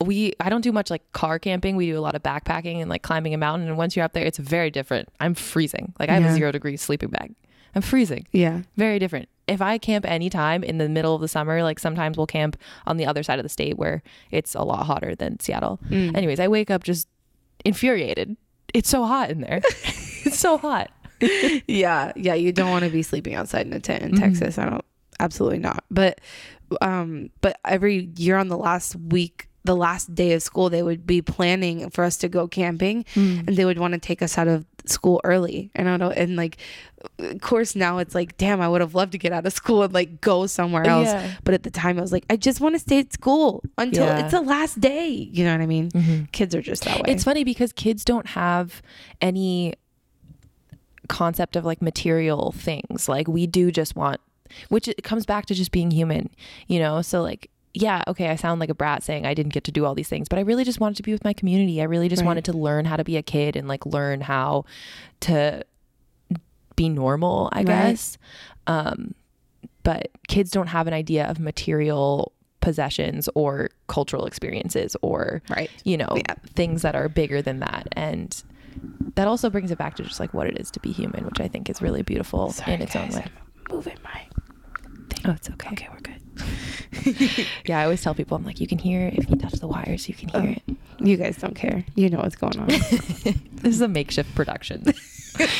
[0.05, 1.77] we I don't do much like car camping.
[1.77, 3.69] We do a lot of backpacking and like climbing a mountain.
[3.69, 5.09] And once you're up there, it's very different.
[5.21, 5.95] I'm freezing.
[5.99, 6.33] Like I have Yeah.
[6.33, 7.35] a zero degree sleeping bag.
[7.75, 8.27] I'm freezing.
[8.33, 8.63] Yeah.
[8.77, 9.29] Very different.
[9.47, 12.97] If I camp anytime in the middle of the summer, like sometimes we'll camp on
[12.97, 15.79] the other side of the state where it's a lot hotter than Seattle.
[15.89, 16.17] Mm.
[16.17, 17.07] Anyways, I wake up just
[17.65, 18.37] infuriated.
[18.75, 19.61] It's so hot in there.
[20.25, 20.91] it's so hot.
[21.67, 22.13] yeah.
[22.17, 22.35] Yeah.
[22.35, 24.19] You don't want to be sleeping outside in a tent in Mhm.
[24.21, 24.59] Texas.
[24.59, 24.85] I don't
[25.21, 25.85] absolutely not.
[25.91, 26.21] But
[26.81, 31.07] um but every year on the last week the last day of school they would
[31.07, 34.49] be planning for us to go camping and they would want to take us out
[34.49, 36.57] of school early and I don't and like
[37.19, 39.83] of course now it's like damn I would have loved to get out of school
[39.83, 41.35] and like go somewhere else Yeah.
[41.45, 44.07] but at the time I was like I just want to stay at school until
[44.07, 44.21] Yeah.
[44.23, 46.31] it's the last day you know what I mean Mhm.
[46.33, 48.81] kids are just that way It's funny because kids don't have
[49.21, 49.75] any
[51.09, 53.09] concept of like material things.
[53.09, 54.21] Like we do just want,
[54.69, 56.31] which it comes back to just being human,
[56.67, 57.03] you know?
[57.03, 59.85] So like, yeah, okay, I sound like a brat saying I didn't get to do
[59.85, 61.81] all these things, but I really just wanted to be with my community.
[61.81, 62.27] I really just Right.
[62.27, 64.64] wanted to learn how to be a kid and like learn how
[65.20, 65.62] to
[66.77, 67.66] be normal, I Right.
[67.93, 68.18] guess.
[68.66, 69.14] Um,
[69.83, 75.97] but kids don't have an idea of material possessions or cultural experiences or right you
[75.97, 76.35] know Yeah.
[76.55, 78.43] things that are bigger than that and
[79.14, 81.41] that also brings it back to just like what it is to be human which
[81.41, 84.20] i think is really beautiful Sorry, in its guys, own way I'm moving my
[85.11, 85.20] thing.
[85.27, 86.20] oh it's okay okay we're good
[87.66, 89.66] yeah i always tell people i'm like you can hear it if you touch the
[89.66, 90.76] wires you can hear it.
[90.99, 93.37] you guys don't care you know what's going on this
[93.74, 94.82] is a makeshift production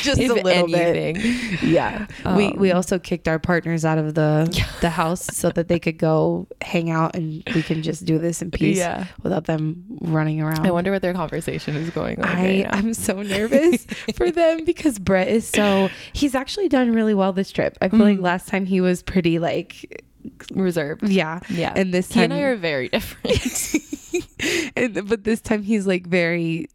[0.01, 1.13] just If a little anything.
[1.13, 1.61] bit.
[1.61, 2.07] Yeah.
[2.35, 4.49] we we Um, also kicked our partners out of the
[4.81, 8.41] the house so that they could go hang out and we can just do this
[8.41, 9.05] in peace Yeah.
[9.21, 10.65] without them running around.
[10.65, 12.25] I wonder what their conversation is going on.
[12.27, 12.69] I, right now.
[12.71, 17.51] I'm so nervous for them because Brett is so he's actually done really well this
[17.51, 17.77] trip.
[17.79, 18.23] I feel like Mhm.
[18.23, 20.03] last time he was pretty like
[20.53, 21.07] reserved.
[21.07, 21.39] yeah.
[21.49, 21.73] Yeah.
[21.75, 23.75] And this time, he and I are very different.
[24.75, 26.69] and, but this time he's like very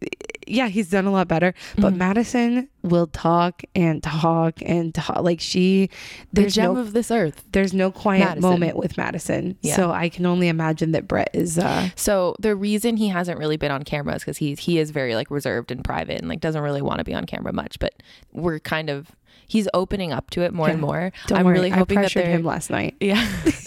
[0.47, 1.55] yeah, he's done a lot better.
[1.77, 1.97] But Mhm.
[1.99, 5.89] Madison will talk and talk and talk like she
[6.33, 7.45] the gem no of this earth.
[7.53, 8.51] there's no quiet Madison.
[8.51, 9.57] moment with Madison.
[9.63, 9.77] Yeah.
[9.77, 13.57] So I can only imagine that Brett is uh So the reason he hasn't really
[13.57, 16.41] been on camera is because he's he is very like reserved and private and like
[16.41, 17.79] doesn't really want to be on camera much.
[17.79, 17.95] But
[18.33, 19.13] we're kind of
[19.47, 21.13] he's opening up to it more and more.
[21.27, 22.97] don't I'm worry, really I hoping that pressured they're him last night.
[23.01, 23.29] yeah.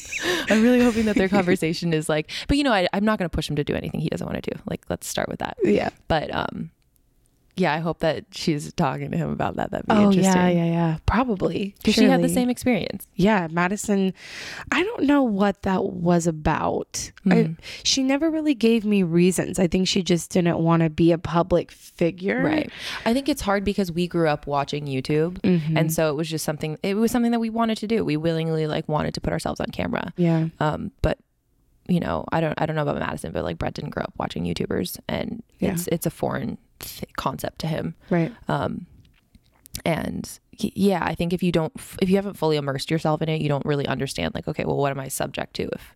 [0.50, 2.32] I'm really hoping that their conversation is like.
[2.48, 4.26] But you know, I, I'm not going to push him to do anything he doesn't
[4.26, 4.60] want to do.
[4.70, 5.58] Like, let's start with that.
[5.64, 5.90] Yeah.
[6.08, 6.72] But um,
[7.58, 9.72] yeah, I hope that she's talking to him about that.
[9.72, 10.34] That'd be Oh interesting.
[10.36, 10.98] yeah, yeah, yeah.
[11.06, 11.74] Probably.
[11.78, 13.08] Because she had the same experience.
[13.16, 14.14] Yeah, Madison.
[14.72, 17.12] I don't know what that was about.
[17.26, 17.58] I, Mm.
[17.84, 19.58] she never really gave me reasons.
[19.60, 22.44] I think she just didn't want to be a public figure.
[22.44, 22.70] Right.
[23.06, 25.40] I think it's hard because we grew up watching YouTube.
[25.42, 25.78] Mhm.
[25.78, 28.04] And so it was just something, it was something that we wanted to do.
[28.04, 30.14] We willingly like wanted to put ourselves on camera.
[30.18, 30.48] yeah.
[30.60, 31.18] Um, but
[31.88, 34.14] you know, I don't, I don't know about Madison, but like Brett didn't grow up
[34.18, 35.74] watching YouTubers and Yeah.
[35.74, 37.96] it's, it's a foreign th- concept to him.
[38.10, 38.32] Right.
[38.48, 38.86] Um,
[39.84, 43.42] and yeah, I think if you don't, if you haven't fully immersed yourself in it,
[43.42, 45.96] you don't really understand like, okay, well, what am I subject to if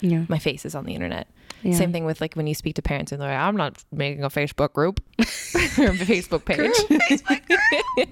[0.00, 0.24] Yeah.
[0.28, 1.26] my face is on the internet?
[1.62, 1.74] yeah.
[1.74, 4.22] Same thing with like when you speak to parents and they're like, I'm not making
[4.22, 6.72] a Facebook group or a Facebook page.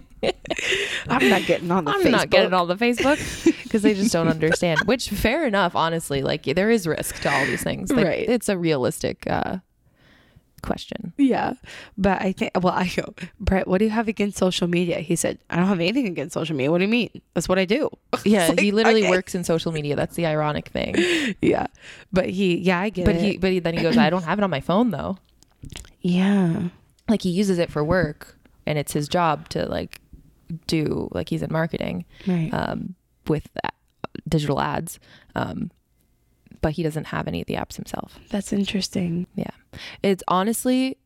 [1.09, 2.11] I'm not getting on the I'm Facebook.
[2.11, 4.80] not getting on the Facebook because they just don't understand.
[4.86, 6.22] Which fair enough, honestly.
[6.22, 7.90] Like there is risk to all these things.
[7.92, 8.28] Like, Right.
[8.28, 9.59] It's a realistic uh,
[10.64, 11.12] question.
[11.18, 11.54] Yeah.
[11.96, 14.98] But I think, well, I go, Brett, what do you have against social media?
[15.00, 16.70] He said, I don't have anything against social media.
[16.70, 17.10] What do you mean?
[17.34, 17.90] That's what I do.
[18.24, 19.10] Yeah, It's he literally okay.
[19.10, 19.94] works in social media.
[19.96, 20.94] That's the ironic thing.
[21.42, 21.66] Yeah.
[22.12, 23.20] But he, yeah, I get But it.
[23.22, 25.18] he, but he, then he goes, I don't have it on my phone though.
[26.00, 26.68] yeah.
[27.08, 28.36] Like he uses it for work,
[28.66, 30.00] and it's his job to like
[30.66, 32.50] do like he's in marketing Right.
[32.52, 32.94] um,
[33.26, 33.68] with uh,
[34.28, 34.98] digital ads.
[35.34, 35.70] Um,
[36.64, 38.18] but he doesn't have any of the apps himself.
[38.30, 39.26] That's interesting.
[39.34, 39.50] Yeah.
[40.02, 40.96] It's honestly,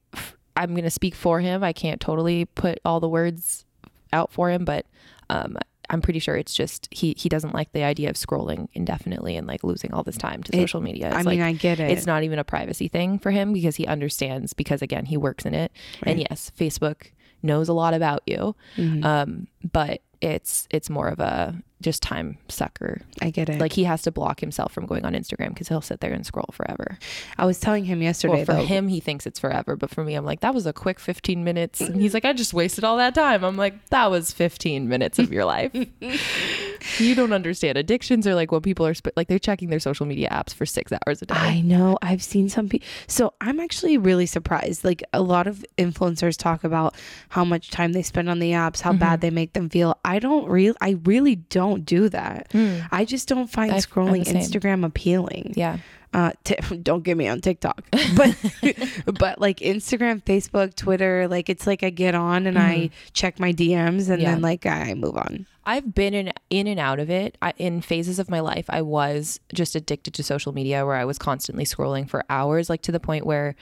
[0.56, 1.64] I'm going to speak for him.
[1.64, 3.64] I can't totally put all the words
[4.12, 4.86] out for him, but
[5.30, 5.56] um,
[5.90, 9.48] I'm pretty sure it's just he, he doesn't like the idea of scrolling indefinitely and
[9.48, 11.08] like losing all this time to It- social media.
[11.08, 11.90] It's I like, mean, I get it.
[11.90, 15.44] it's not even a privacy thing for him because he understands because again, he works
[15.44, 15.72] in it.
[16.04, 17.10] And yes, Facebook
[17.42, 18.54] knows a lot about you.
[18.76, 19.04] Mhm.
[19.04, 23.02] Um, but it's, it's more of a just time sucker.
[23.22, 23.60] I get it.
[23.60, 26.26] Like he has to block himself from going on Instagram because he'll sit there and
[26.26, 26.98] scroll forever.
[27.36, 30.02] I was telling him yesterday, Well, for though, him, he thinks it's forever, but for
[30.02, 31.80] me, I'm like, that was a quick 15 minutes.
[31.80, 33.44] And he's like, I just wasted all that time.
[33.44, 35.70] I'm like, that was 15 minutes of your life.
[36.98, 37.78] you don't understand.
[37.78, 40.66] Addictions are like when people are sp- like they're checking their social media apps for
[40.66, 41.34] six hours a day.
[41.36, 41.96] I know.
[42.02, 42.86] I've seen some people.
[43.06, 44.84] So I'm actually really surprised.
[44.84, 46.96] Like a lot of influencers talk about
[47.28, 48.98] how much time they spend on the apps, how Mm-hmm.
[48.98, 49.96] bad they make them feel.
[50.08, 52.48] I don't really, I really don't do that.
[52.52, 52.78] Hmm.
[52.90, 54.24] I just don't find I- scrolling.
[54.24, 55.52] Instagram appealing.
[55.56, 55.78] yeah.
[56.14, 57.82] Uh, t- don't get me on TikTok,
[58.16, 58.34] but
[59.20, 63.52] but like Instagram, Facebook, Twitter, like it's like I get on and I check my
[63.52, 64.20] DMs and Mm-hmm.
[64.22, 64.30] Yeah.
[64.32, 65.44] then like I move on.
[65.66, 67.36] I've been in in and out of it.
[67.42, 71.04] I, in phases of my life, I was just addicted to social media, where I
[71.04, 73.54] was constantly scrolling for hours, like to the point where,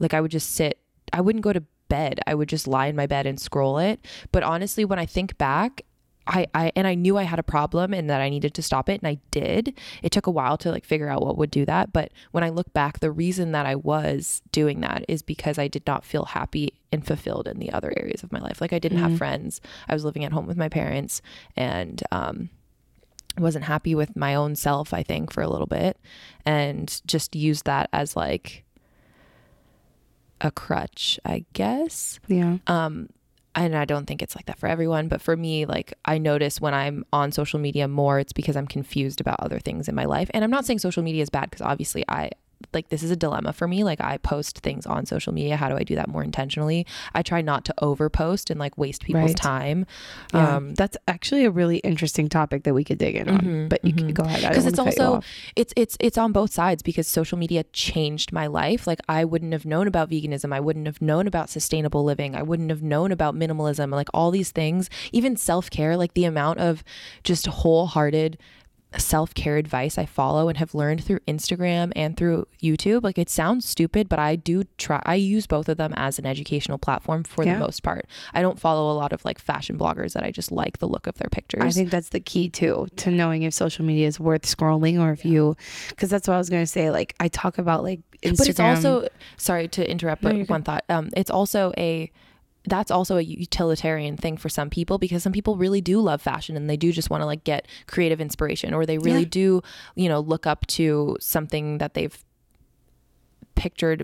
[0.00, 0.80] like, I would just sit.
[1.12, 1.62] I wouldn't go to
[1.94, 2.20] bed.
[2.26, 4.04] I would just lie in my bed and scroll it.
[4.32, 5.84] But honestly, when I think back,
[6.26, 8.88] I, I and I knew I had a problem and that I needed to stop
[8.88, 9.78] it, and I did.
[10.02, 12.48] It took a while to like figure out what would do that, but when I
[12.48, 16.24] look back, the reason that I was doing that is because I did not feel
[16.24, 18.60] happy and fulfilled in the other areas of my life.
[18.60, 19.60] Like I didn't have friends.
[19.88, 21.20] I was living at home with my parents,
[21.56, 22.48] and um,
[23.38, 24.94] wasn't happy with my own self.
[24.94, 25.98] I think for a little bit,
[26.46, 28.63] and just used that as like
[30.44, 32.58] a crutch, I guess Yeah.
[32.68, 33.08] um
[33.56, 36.60] and I don't think it's like that for everyone, but for me, like I notice
[36.60, 40.06] when I'm on social media more, it's because I'm confused about other things in my
[40.06, 40.28] life.
[40.34, 42.30] And I'm not saying social media is bad because obviously I
[42.72, 43.84] like this is a dilemma for me.
[43.84, 45.56] Like I post things on social media.
[45.56, 46.86] How do I do that more intentionally?
[47.14, 49.36] I try not to overpost and like waste people's Right.
[49.36, 49.86] time.
[50.32, 50.56] Yeah.
[50.56, 53.40] Um That's actually a really interesting topic that we could dig in on.
[53.40, 54.14] Mhm, But you can mhm.
[54.14, 54.48] go ahead.
[54.48, 57.64] Because it's wanna cut you also it's it's it's on both sides because social media
[57.72, 61.48] changed my life like i wouldn't have known about veganism i wouldn't have known about
[61.50, 66.14] sustainable living i wouldn't have known about minimalism like all these things even self-care like
[66.14, 66.82] the amount of
[67.22, 68.38] just wholehearted
[68.98, 73.02] self-care advice I follow and have learned through Instagram and through YouTube.
[73.02, 76.26] Like it sounds stupid, but I do try I use both of them as an
[76.26, 77.54] educational platform for Yeah.
[77.54, 78.06] the most part.
[78.32, 81.06] I don't follow a lot of like fashion bloggers that I just like the look
[81.06, 81.62] of their pictures.
[81.62, 85.12] I think that's the key too to knowing if social media is worth scrolling or
[85.12, 85.56] if you,
[85.88, 86.90] because that's what I was gonna say.
[86.90, 88.38] Like I talk about like Instagram.
[88.38, 92.10] but it's also sorry to interrupt No, but one thought um it's also a
[92.66, 96.56] that's also a utilitarian thing for some people because some people really do love fashion
[96.56, 99.28] and they do just want to like get creative inspiration or they really Yeah.
[99.30, 99.62] do
[99.96, 102.16] you know look up to something that they've
[103.54, 104.00] pictured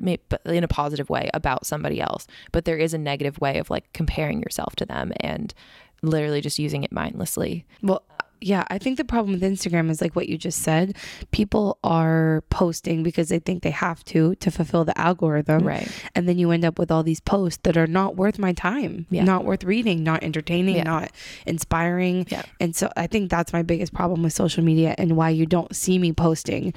[0.46, 3.92] in a positive way about somebody else but there is a negative way of like
[3.92, 5.54] comparing yourself to them and
[6.02, 8.02] literally just using it mindlessly Well,
[8.42, 10.96] yeah, I think the problem with Instagram is like what you just said.
[11.30, 15.62] People are posting because they think they have to to fulfill the algorithm.
[15.66, 18.54] right And then you end up with all these posts that are not worth my
[18.54, 19.24] time, Yeah.
[19.24, 20.84] not worth reading, not entertaining, Yeah.
[20.84, 21.10] not
[21.46, 22.26] inspiring.
[22.30, 22.42] Yeah.
[22.58, 25.76] And so I think that's my biggest problem with social media and why you don't
[25.76, 26.72] see me posting.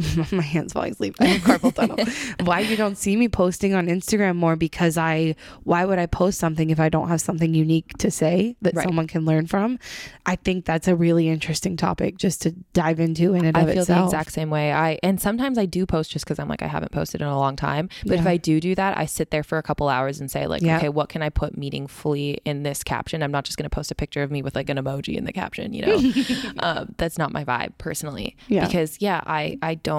[0.32, 1.16] my hands falling asleep.
[1.20, 1.98] I have carpal tunnel.
[2.46, 5.34] why you don't see me posting on Instagram more because I
[5.64, 8.84] why would I post something if I don't have something unique to say that Right.
[8.86, 9.78] someone can learn from?
[10.26, 13.80] I think that's a really interesting topic just to dive into in and I feel
[13.80, 14.10] itself.
[14.10, 14.72] the exact same way.
[14.72, 17.38] I and sometimes I do post just because I'm like I haven't posted in a
[17.38, 17.88] long time.
[18.06, 20.46] But if I do do that, I sit there for a couple hours and say
[20.46, 20.76] like, Yeah.
[20.78, 23.22] okay, what can I put meaningfully in this caption?
[23.22, 25.24] I'm not just going to post a picture of me with like an emoji in
[25.24, 25.72] the caption.
[25.72, 26.12] You know,
[26.60, 28.36] um, that's not my vibe personally.
[28.48, 28.66] Yeah.
[28.66, 29.89] Because yeah, I I don't.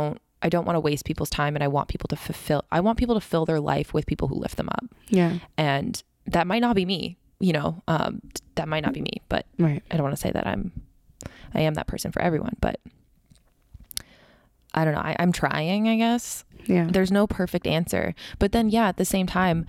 [0.43, 2.97] I don't want to waste people's time and I want people to fulfill I want
[2.97, 4.85] people to fill their life with people who lift them up.
[5.09, 5.37] Yeah.
[5.57, 7.83] And that might not be me, you know.
[7.87, 8.21] Um
[8.55, 9.83] that might not be me, but Right.
[9.91, 10.71] I don't want to say that I'm
[11.53, 12.79] I am that person for everyone, but
[14.73, 15.01] I don't know.
[15.01, 16.45] I, I'm trying, I guess.
[16.65, 16.87] Yeah.
[16.89, 18.15] There's no perfect answer.
[18.39, 19.65] But then yeah, at the same time,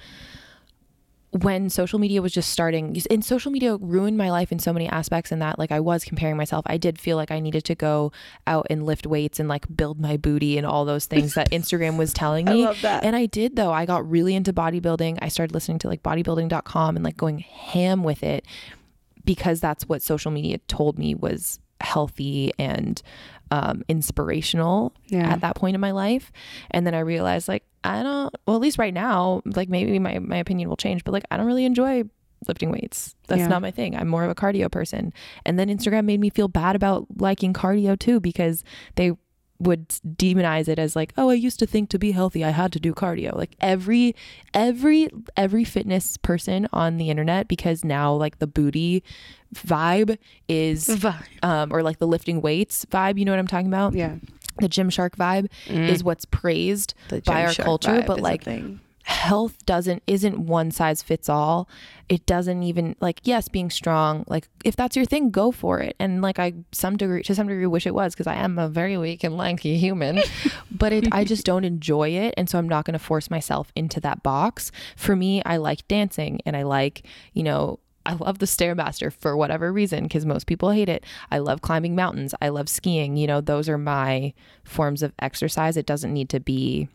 [1.41, 4.87] when social media was just starting and social media ruined my life in so many
[4.87, 6.62] aspects in that like I was comparing myself.
[6.68, 8.12] I did feel like I needed to go
[8.47, 11.97] out and lift weights and like build my booty and all those things that Instagram
[11.97, 12.64] was telling I me.
[12.66, 13.03] love that.
[13.03, 13.72] And I did though.
[13.72, 15.18] I got really into bodybuilding.
[15.22, 18.45] I started listening to like bodybuilding.com and like going ham with it
[19.24, 23.01] because that's what social media told me was healthy and
[23.51, 25.30] um, inspirational Yeah.
[25.33, 26.30] at that point in my life.
[26.70, 30.18] And then I realized like I don't well at least right now, like maybe my,
[30.18, 32.05] my opinion will change, but like I don't really enjoy
[32.49, 33.14] lifting weights.
[33.28, 33.49] That's Yeah.
[33.49, 33.97] not my thing.
[33.97, 35.12] I'm more of a cardio person.
[35.47, 38.64] And then Instagram made me feel bad about liking cardio too because
[38.97, 39.12] they
[39.61, 42.72] would demonize it as like, oh, I used to think to be healthy, I had
[42.72, 43.37] to do cardio.
[43.37, 44.16] Like every
[44.53, 49.05] every every fitness person on the internet because now like the booty
[49.55, 50.18] vibe
[50.49, 50.89] is
[51.45, 53.95] um or like the lifting weights vibe, you know what I'm talking about?
[53.95, 54.16] Yeah.
[54.61, 56.95] The Gymshark vibe is what's praised
[57.25, 58.45] by our culture, but like
[59.05, 61.69] health doesn't isn't one size fits all.
[62.09, 65.97] It doesn't even like yes being strong like if that's your thing go for it.
[65.99, 68.69] And like i some degree to some degree wish it was because i am a
[68.69, 70.21] very weak and lanky human.
[70.71, 73.73] But it i just don't enjoy it and so i'm not going to force myself
[73.75, 74.71] into that box.
[74.97, 79.37] For me i like dancing and i like you know I love the Stairmaster for
[79.37, 81.05] whatever reason because most people hate it.
[81.31, 82.35] I love climbing mountains.
[82.41, 83.17] I love skiing.
[83.17, 84.35] You know, those are my
[84.65, 85.77] forms of exercise.
[85.77, 86.89] It doesn't need to be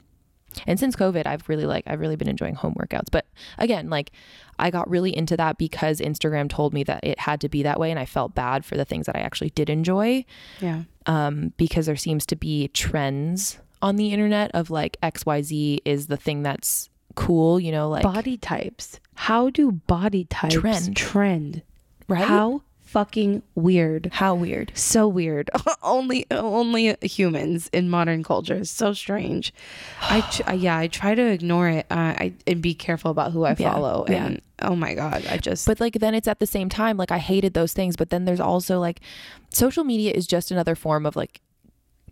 [0.66, 3.12] and since COVID, I've really like I've really been enjoying home workouts.
[3.12, 3.26] But
[3.58, 4.12] again, like
[4.58, 7.80] I got really into that because Instagram told me that it had to be that
[7.80, 10.26] way and I felt bad for the things that I actually did enjoy.
[10.60, 10.84] Yeah.
[11.05, 16.18] Um, because there seems to be trends on the internet of like XYZ is the
[16.18, 18.99] thing that's cool, you know, like body types.
[19.15, 20.95] How do body types Trend.
[20.95, 21.61] trend?
[22.07, 22.24] right?
[22.24, 24.09] How fucking weird.
[24.13, 24.72] How weird.
[24.76, 25.49] So weird.
[25.84, 28.55] only only humans in modern culture.
[28.55, 29.53] Is so strange.
[30.01, 31.86] I tr- I- yeah, I try to ignore it.
[31.89, 34.05] Uh, I and be careful about who I Yeah, follow.
[34.07, 34.26] yeah.
[34.28, 37.11] And oh my god, I just But like then it's at the same time like
[37.11, 39.01] I hated those things, but then there's also like
[39.49, 41.41] social media is just another form of like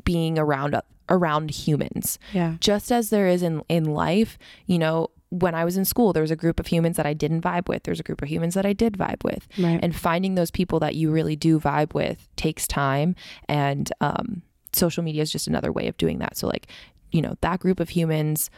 [0.03, 0.75] being around
[1.09, 2.17] around humans.
[2.33, 2.55] yeah.
[2.59, 6.21] just as there is in in life you know when i was in school there
[6.21, 8.53] was a group of humans that i didn't vibe with there's a group of humans
[8.53, 9.79] that i did vibe with Right.
[9.83, 13.15] and finding those people that you really do vibe with takes time
[13.49, 14.41] and um,
[14.73, 16.67] social media is just another way of doing that so like
[17.11, 18.49] you know that group of humans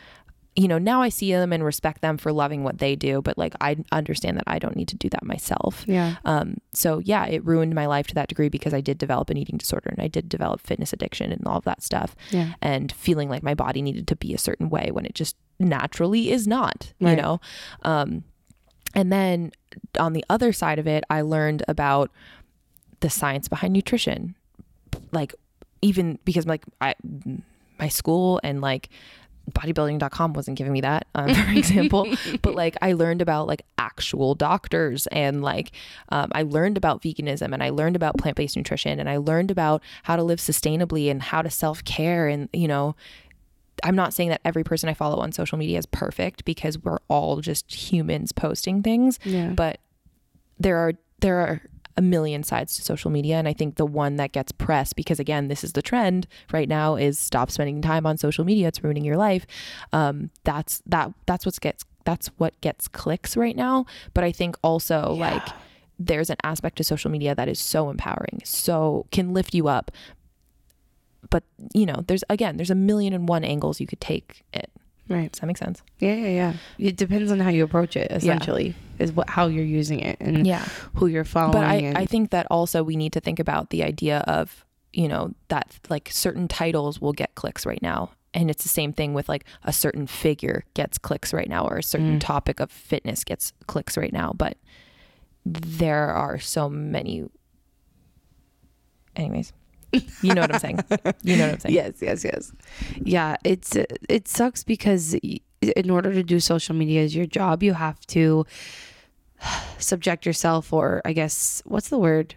[0.60, 3.38] you know now i see them and respect them for loving what they do but
[3.38, 6.16] like i understand that i don't need to do that myself yeah.
[6.26, 9.38] um, so yeah, it ruined my life to that degree because I did develop an
[9.38, 12.53] eating disorder and I did develop fitness addiction and all of that stuff Yeah.
[12.62, 16.30] and feeling like my body needed to be a certain way when it just naturally
[16.32, 17.41] is not, you know?
[17.82, 18.24] Um,
[18.93, 19.51] and then
[19.99, 22.12] on the other side of it, I learned about
[22.99, 24.36] the science behind nutrition.
[25.12, 25.34] Like
[25.82, 26.93] even because like I,
[27.80, 28.89] my school and like
[29.52, 32.06] bodybuilding.com wasn't giving me that um, for example
[32.41, 35.72] but like i learned about like actual doctors and like
[36.10, 39.82] um, i learned about veganism and i learned about plant-based nutrition and i learned about
[40.04, 42.95] how to live sustainably and how to self-care and you know
[43.84, 47.00] i'm not saying that every person i follow on social media is perfect because we're
[47.08, 49.50] all just humans posting things Yeah.
[49.52, 49.80] but
[50.60, 51.62] there are there are
[51.98, 53.36] a million sides to social media.
[53.38, 56.70] And i think the one that gets pressed because again this is the trend right
[56.70, 58.68] now is stop spending time on social media.
[58.68, 59.45] It's ruining your life.
[59.91, 63.86] Um that's that that's what gets that's what gets clicks right now.
[64.14, 65.48] But i think also like
[66.00, 69.91] there's an aspect to social media that is so empowering so can lift you up.
[71.30, 71.43] But
[71.74, 74.70] you know there's again there's a million and one angles you could take it.
[75.10, 75.32] Right.
[75.32, 75.82] does that make sense?
[76.00, 76.54] Yeah, yeah, yeah.
[76.78, 78.12] It depends on how you approach it.
[78.12, 81.54] Essentially, is what how you're using it and yeah who you're following.
[81.54, 84.66] but I, and, I think that also we need to think about the idea of
[84.93, 88.93] you know that like certain titles will get clicks right now and it's the same
[88.93, 92.22] thing with like a certain figure gets clicks right now or a certain Mm.
[92.22, 94.58] topic of fitness gets clicks right now but
[95.45, 97.26] there are so many
[99.16, 99.54] anyways
[100.22, 100.80] you know what i'm saying
[101.24, 102.52] you know what i'm saying yes, yes, yes.
[103.02, 103.76] Yeah, it's
[104.10, 105.16] it sucks because
[105.62, 108.45] in order to do social media as your job, you have to
[109.78, 112.36] subject yourself, or I guess what's the word?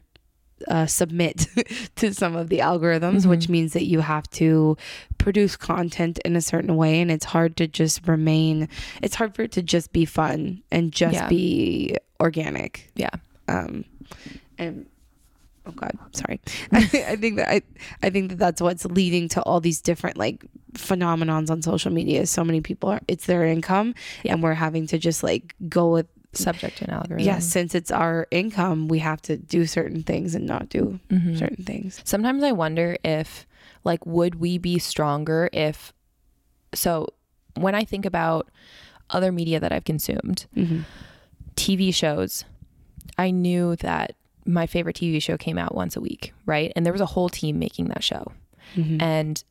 [0.68, 1.46] Uh, submit
[1.96, 4.76] to some of the algorithms, which means that you have to
[5.16, 8.68] produce content in a certain way, and it's hard to just remain.
[9.02, 11.28] It's hard for it to just be fun and just Yeah.
[11.28, 12.90] be organic.
[12.94, 13.08] yeah
[13.48, 13.86] um
[14.58, 14.84] and
[15.70, 16.40] oh god sorry
[16.72, 17.62] I, I think that I,
[18.02, 20.44] I think that that's what's leading to all these different like
[20.74, 24.32] phenomenons on social media so many people are it's their income Yeah.
[24.34, 27.90] and we're having to just like go with subject to an algorithm yeah since it's
[27.90, 31.38] our income we have to do certain things and not do Mhm.
[31.38, 33.46] certain things Sometimes I wonder if,
[33.82, 35.92] like, would we be stronger if.
[36.72, 37.08] So,
[37.56, 38.48] when I think about
[39.10, 40.82] other media that I've consumed, mm-hmm.
[41.56, 42.44] TV shows,
[43.18, 44.14] I knew that
[44.52, 46.72] my favorite TV show came out once a week, right?
[46.74, 48.32] And there was a whole team making that show.
[48.74, 49.00] Mm-hmm.
[49.00, 49.44] And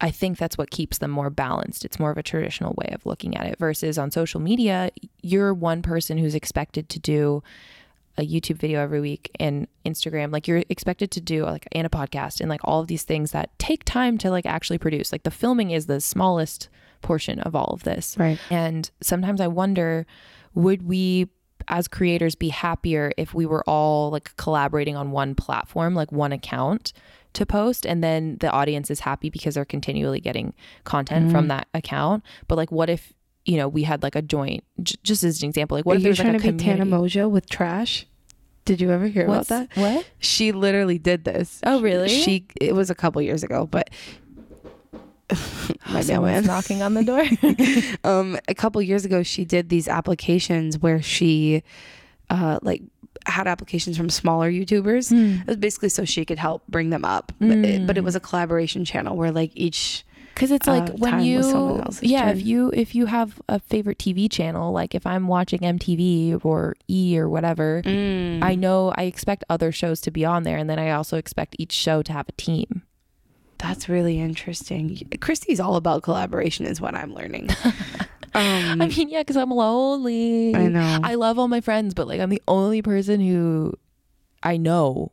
[0.00, 1.84] I think that's what keeps them more balanced.
[1.84, 4.90] It's more of a traditional way of looking at it versus on social media,
[5.22, 7.42] you're one person who's expected to do
[8.18, 10.32] a YouTube video every week and Instagram.
[10.32, 13.32] Like you're expected to do like and a podcast and like all of these things
[13.32, 15.12] that take time to like actually produce.
[15.12, 16.68] Like the filming is the smallest
[17.02, 18.16] portion of all of this.
[18.18, 20.06] right And sometimes I wonder
[20.54, 21.28] would we
[21.68, 26.32] as creators be happier if we were all like collaborating on one platform, like one
[26.32, 26.92] account
[27.32, 30.54] to post and then the audience is happy because they're continually getting
[30.84, 31.32] content Mm.
[31.32, 32.22] from that account.
[32.48, 33.12] But like what if,
[33.44, 36.00] you know, we had like a joint j- just as an example, like what if
[36.00, 36.86] are you was trying like a to be Tana?
[36.86, 38.06] Mojo with trash
[38.64, 40.06] did you ever hear What's- about that What?
[40.18, 42.08] she literally did this Oh, really?
[42.08, 43.90] she it was a couple years ago but
[45.92, 47.24] my Someone's mailman knocking on the door.
[48.10, 51.62] um a couple years ago she did these applications where she
[52.30, 52.82] uh like
[53.26, 55.40] had applications from smaller youtubers Hmm.
[55.40, 58.04] it was basically so she could help bring them up but, it, but it Mm.
[58.04, 60.04] was a collaboration channel where like each
[60.36, 62.36] Cause it's like uh, when you, was someone else's yeah, turn.
[62.38, 66.76] if you if you have a favorite TV channel, like if I'm watching MTV or
[66.88, 68.42] E or whatever, Mm.
[68.44, 71.56] I know I expect other shows to be on there, and then I also expect
[71.58, 72.82] each show to have a team.
[73.58, 77.48] That's really interesting christy's all about collaboration is what i'm learning
[78.34, 80.54] um I mean, yeah, because I'm lonely.
[80.54, 83.72] I know I love all my friends, but like I'm the only person who
[84.42, 85.12] I know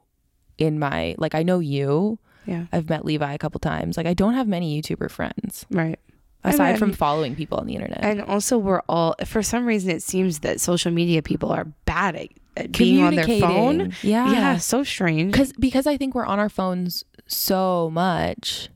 [0.57, 2.19] in my like I know you.
[2.45, 3.95] yeah I've met Levi a couple times.
[3.95, 5.99] Like I don't have many YouTuber friends right
[6.43, 7.99] aside And- from following people on the internet.
[8.03, 12.15] and also we're all for some reason it seems that social media people are bad
[12.15, 12.27] at,
[12.57, 13.93] at being on their phone.
[14.01, 14.31] Yeah.
[14.31, 18.69] yeah so strange because because I think we're on our phones so much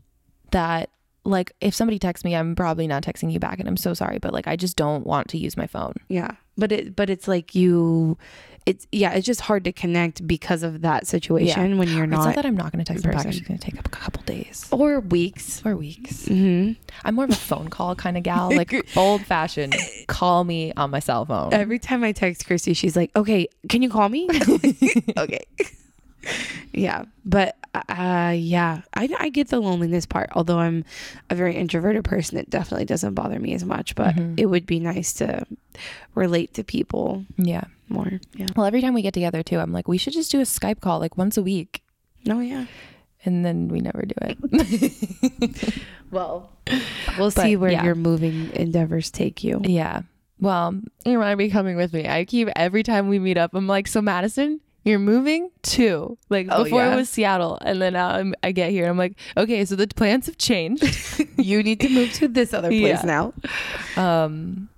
[0.52, 0.90] that
[1.26, 4.18] like if somebody texts me, I'm probably not texting you back, and I'm so sorry,
[4.18, 5.94] but like I just don't want to use my phone.
[6.08, 6.32] Yeah.
[6.56, 8.18] But it but it's like you
[8.68, 12.18] it's yeah, it's just hard to connect because of that situation when you're not.
[12.18, 13.24] it's not that I'm not going to text them back.
[13.24, 13.40] person.
[13.40, 15.62] It's going to take up a couple days or weeks.
[15.66, 16.26] or weeks.
[16.28, 16.74] hmm
[17.06, 19.74] I'm more of a phone call kind of gal, like old fashioned.
[20.08, 21.54] Call me on my cell phone.
[21.54, 24.28] Every time I text Christy, she's like, "Okay, can you call me?"
[25.18, 25.46] okay.
[26.74, 30.30] Yeah, but uh yeah, I I get the loneliness part.
[30.34, 30.84] Although I'm
[31.30, 34.40] a very introverted person, it definitely doesn't bother me as much, but Mhm.
[34.40, 35.46] it would be nice to
[36.16, 37.66] relate to people Yeah.
[37.90, 38.20] more.
[38.36, 38.48] Yeah.
[38.56, 40.80] Well, every time we get together too, I'm like, we should just do a Skype
[40.82, 41.82] call like once a week,
[42.26, 42.66] No, yeah.
[43.26, 45.74] and then we never do it.
[46.10, 46.50] Well,
[47.18, 47.84] we'll But, see where yeah.
[47.84, 49.60] your moving endeavors take you.
[49.64, 50.04] yeah.
[50.40, 52.08] Well, you might be coming with me.
[52.08, 56.48] I keep every time we meet up, I'm like, so Madison, you're moving to like
[56.50, 56.94] Oh, before yeah.
[56.94, 59.76] it was Seattle, and then now I'm, I get here and I'm like, okay, so
[59.76, 60.84] the plans have changed.
[61.38, 63.06] you need to move to this other place Yeah.
[63.06, 63.34] now.
[63.98, 64.70] um,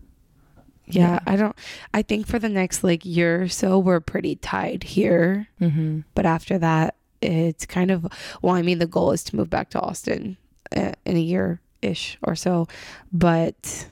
[0.87, 1.19] Yeah, Yeah.
[1.27, 1.55] I don't.
[1.93, 5.47] I think for the next like year or so, we're pretty tied here.
[5.61, 6.03] mhm.
[6.15, 8.07] But after that, it's kind of.
[8.41, 10.37] Well, I mean, the goal is to move back to Austin
[10.75, 12.67] uh, in a year ish or so.
[13.13, 13.87] But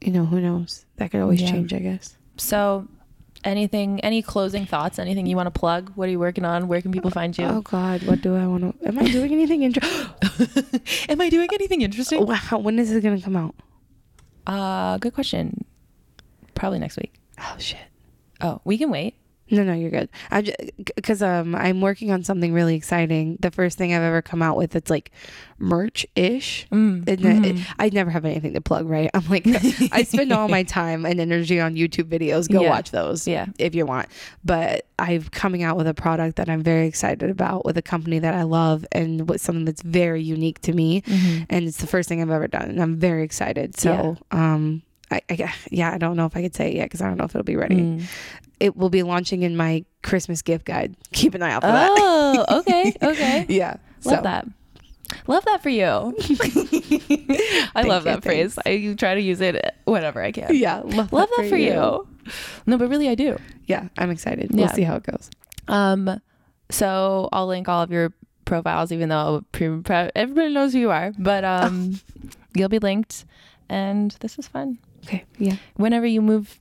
[0.00, 0.84] you know, who knows?
[0.96, 2.16] That could always change, I guess.
[2.36, 2.86] So,
[3.44, 4.98] anything, any closing thoughts?
[4.98, 5.92] Anything you want to plug?
[5.94, 6.68] What are you working on?
[6.68, 7.44] Where can people find you?
[7.44, 8.86] Oh God, what do I want to?
[8.88, 10.80] Am I doing anything interesting?
[11.08, 12.26] Am I doing anything interesting?
[12.26, 13.54] wow, when is it gonna come out?
[14.46, 15.64] Uh, good question.
[16.54, 17.14] Probably next week.
[17.38, 17.80] Oh shit.
[18.40, 19.14] Oh, we can wait.
[19.54, 20.08] No, no, you're good.
[20.30, 20.54] I
[20.96, 23.36] because um I'm working on something really exciting.
[23.40, 25.10] The first thing I've ever come out with it's like
[25.58, 26.66] merch ish.
[26.72, 27.04] Mm.
[27.04, 27.64] Mhm.
[27.78, 29.08] I never have anything to plug, right?
[29.14, 29.46] I'm like,
[29.92, 32.50] I spend all my time and energy on YouTube videos.
[32.50, 32.70] Go Yeah.
[32.70, 33.46] watch those yeah.
[33.58, 34.08] if you want.
[34.44, 38.18] But I'm coming out with a product that I'm very excited about with a company
[38.18, 41.02] that I love and with something that's very unique to me.
[41.02, 41.46] Mhm.
[41.48, 42.68] And it's the first thing I've ever done.
[42.70, 43.78] And I'm very excited.
[43.78, 47.00] So, um, I, I, yeah, I don't know if I could say it yet because
[47.02, 47.76] I don't know if it'll be ready.
[47.76, 48.02] Mm.
[48.60, 50.96] It will be launching in my Christmas gift guide.
[51.12, 51.90] Keep an eye out for that.
[51.96, 53.46] Oh, okay, okay.
[53.48, 53.76] Yeah.
[54.04, 54.22] Love so.
[54.22, 54.46] that.
[55.26, 55.84] Love that for you.
[57.74, 58.58] I love you, that phrase.
[58.64, 60.54] I try to use it whenever I can.
[60.54, 60.80] Yeah.
[60.84, 62.06] Love, Love that for you.
[62.66, 63.38] No, but really, I do.
[63.66, 63.88] Yeah.
[63.98, 64.50] I'm excited.
[64.50, 64.72] We'll Yeah.
[64.72, 65.30] see how it goes.
[65.68, 66.20] Um,
[66.70, 68.12] so I'll link all of your
[68.44, 71.12] profiles, even though pre- pre- everybody knows who you are.
[71.18, 72.00] But um,
[72.54, 73.24] you'll be linked,
[73.68, 74.78] and this was fun.
[75.04, 75.24] Okay.
[75.38, 75.56] Yeah.
[75.76, 76.60] Whenever you move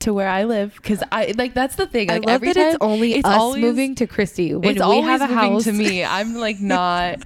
[0.00, 2.08] to where I live, because I like that's the thing.
[2.08, 4.54] Like I love that time it's only it's us always- moving to Christy.
[4.54, 6.04] When it's we always have a moving house to me.
[6.04, 7.22] I'm like not.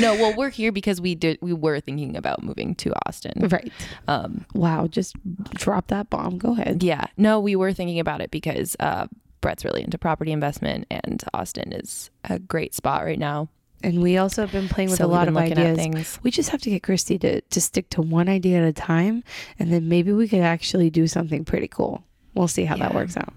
[0.00, 1.38] no, well, we're here because we did.
[1.42, 3.48] We were thinking about moving to Austin.
[3.48, 3.72] Right.
[4.08, 4.86] Um, Wow.
[4.86, 5.16] Just
[5.54, 6.38] drop that bomb.
[6.38, 6.82] Go ahead.
[6.82, 9.06] yeah, no, we were thinking about it because uh,
[9.40, 13.48] Brett's really into property investment, and Austin is a great spot right now.
[13.84, 15.76] And we also have been playing with So a lot of ideas.
[15.76, 16.18] things.
[16.22, 19.22] We just have to get Christy to, to stick to one idea at a time.
[19.58, 22.02] And then maybe we could actually do something pretty cool.
[22.34, 23.32] We'll see how that works out.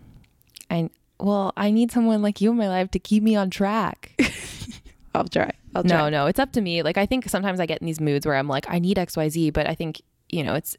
[0.71, 0.89] I
[1.19, 4.11] well, I need someone like you in my life to keep me on track.
[5.15, 5.51] I'll try.
[5.75, 5.97] I'll try.
[5.97, 6.81] no, no, it's up to me.
[6.83, 9.17] Like I think sometimes I get in these moods where I'm like, I need X,
[9.17, 10.77] Y, Z, but I think you know, it's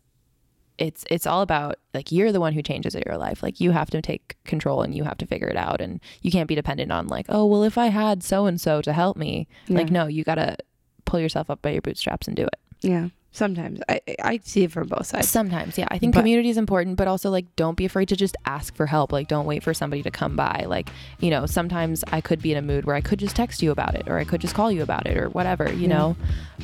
[0.78, 3.42] it's it's all about like you're the one who changes your life.
[3.42, 6.30] Like you have to take control and you have to figure it out, and you
[6.30, 9.16] can't be dependent on like, oh, well, if I had so and so to help
[9.16, 10.56] me, like no, you gotta
[11.04, 12.56] pull yourself up by your bootstraps and do it.
[12.80, 13.08] Yeah.
[13.30, 15.28] Sometimes I I see it from both sides.
[15.28, 18.16] Sometimes, yeah, I think But- community is important, but also like don't be afraid to
[18.16, 19.12] just ask for help.
[19.12, 20.64] Like don't wait for somebody to come by.
[20.66, 20.88] Like
[21.20, 23.70] you know, sometimes I could be in a mood where I could just text you
[23.70, 25.70] about it, or I could just call you about it, or whatever.
[25.72, 25.88] You Yeah.
[25.88, 26.16] know,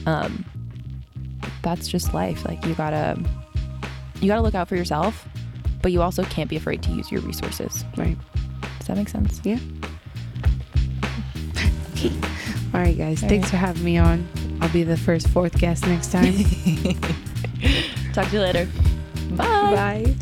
[0.06, 0.44] um,
[1.62, 2.44] that's just life.
[2.46, 3.18] Like you gotta
[4.24, 5.28] you gotta look out for yourself,
[5.82, 7.84] but you also can't be afraid to use your resources.
[7.96, 8.16] Right.
[8.78, 9.40] Does that make sense?
[9.44, 9.58] Yeah.
[11.92, 12.10] okay.
[12.74, 13.22] All right, guys.
[13.22, 13.50] All Thanks right.
[13.50, 14.26] for having me on.
[14.60, 16.32] I'll be the first fourth guest next time.
[18.12, 18.68] Talk to you later.
[19.30, 19.44] Bye.
[20.04, 20.14] Bye.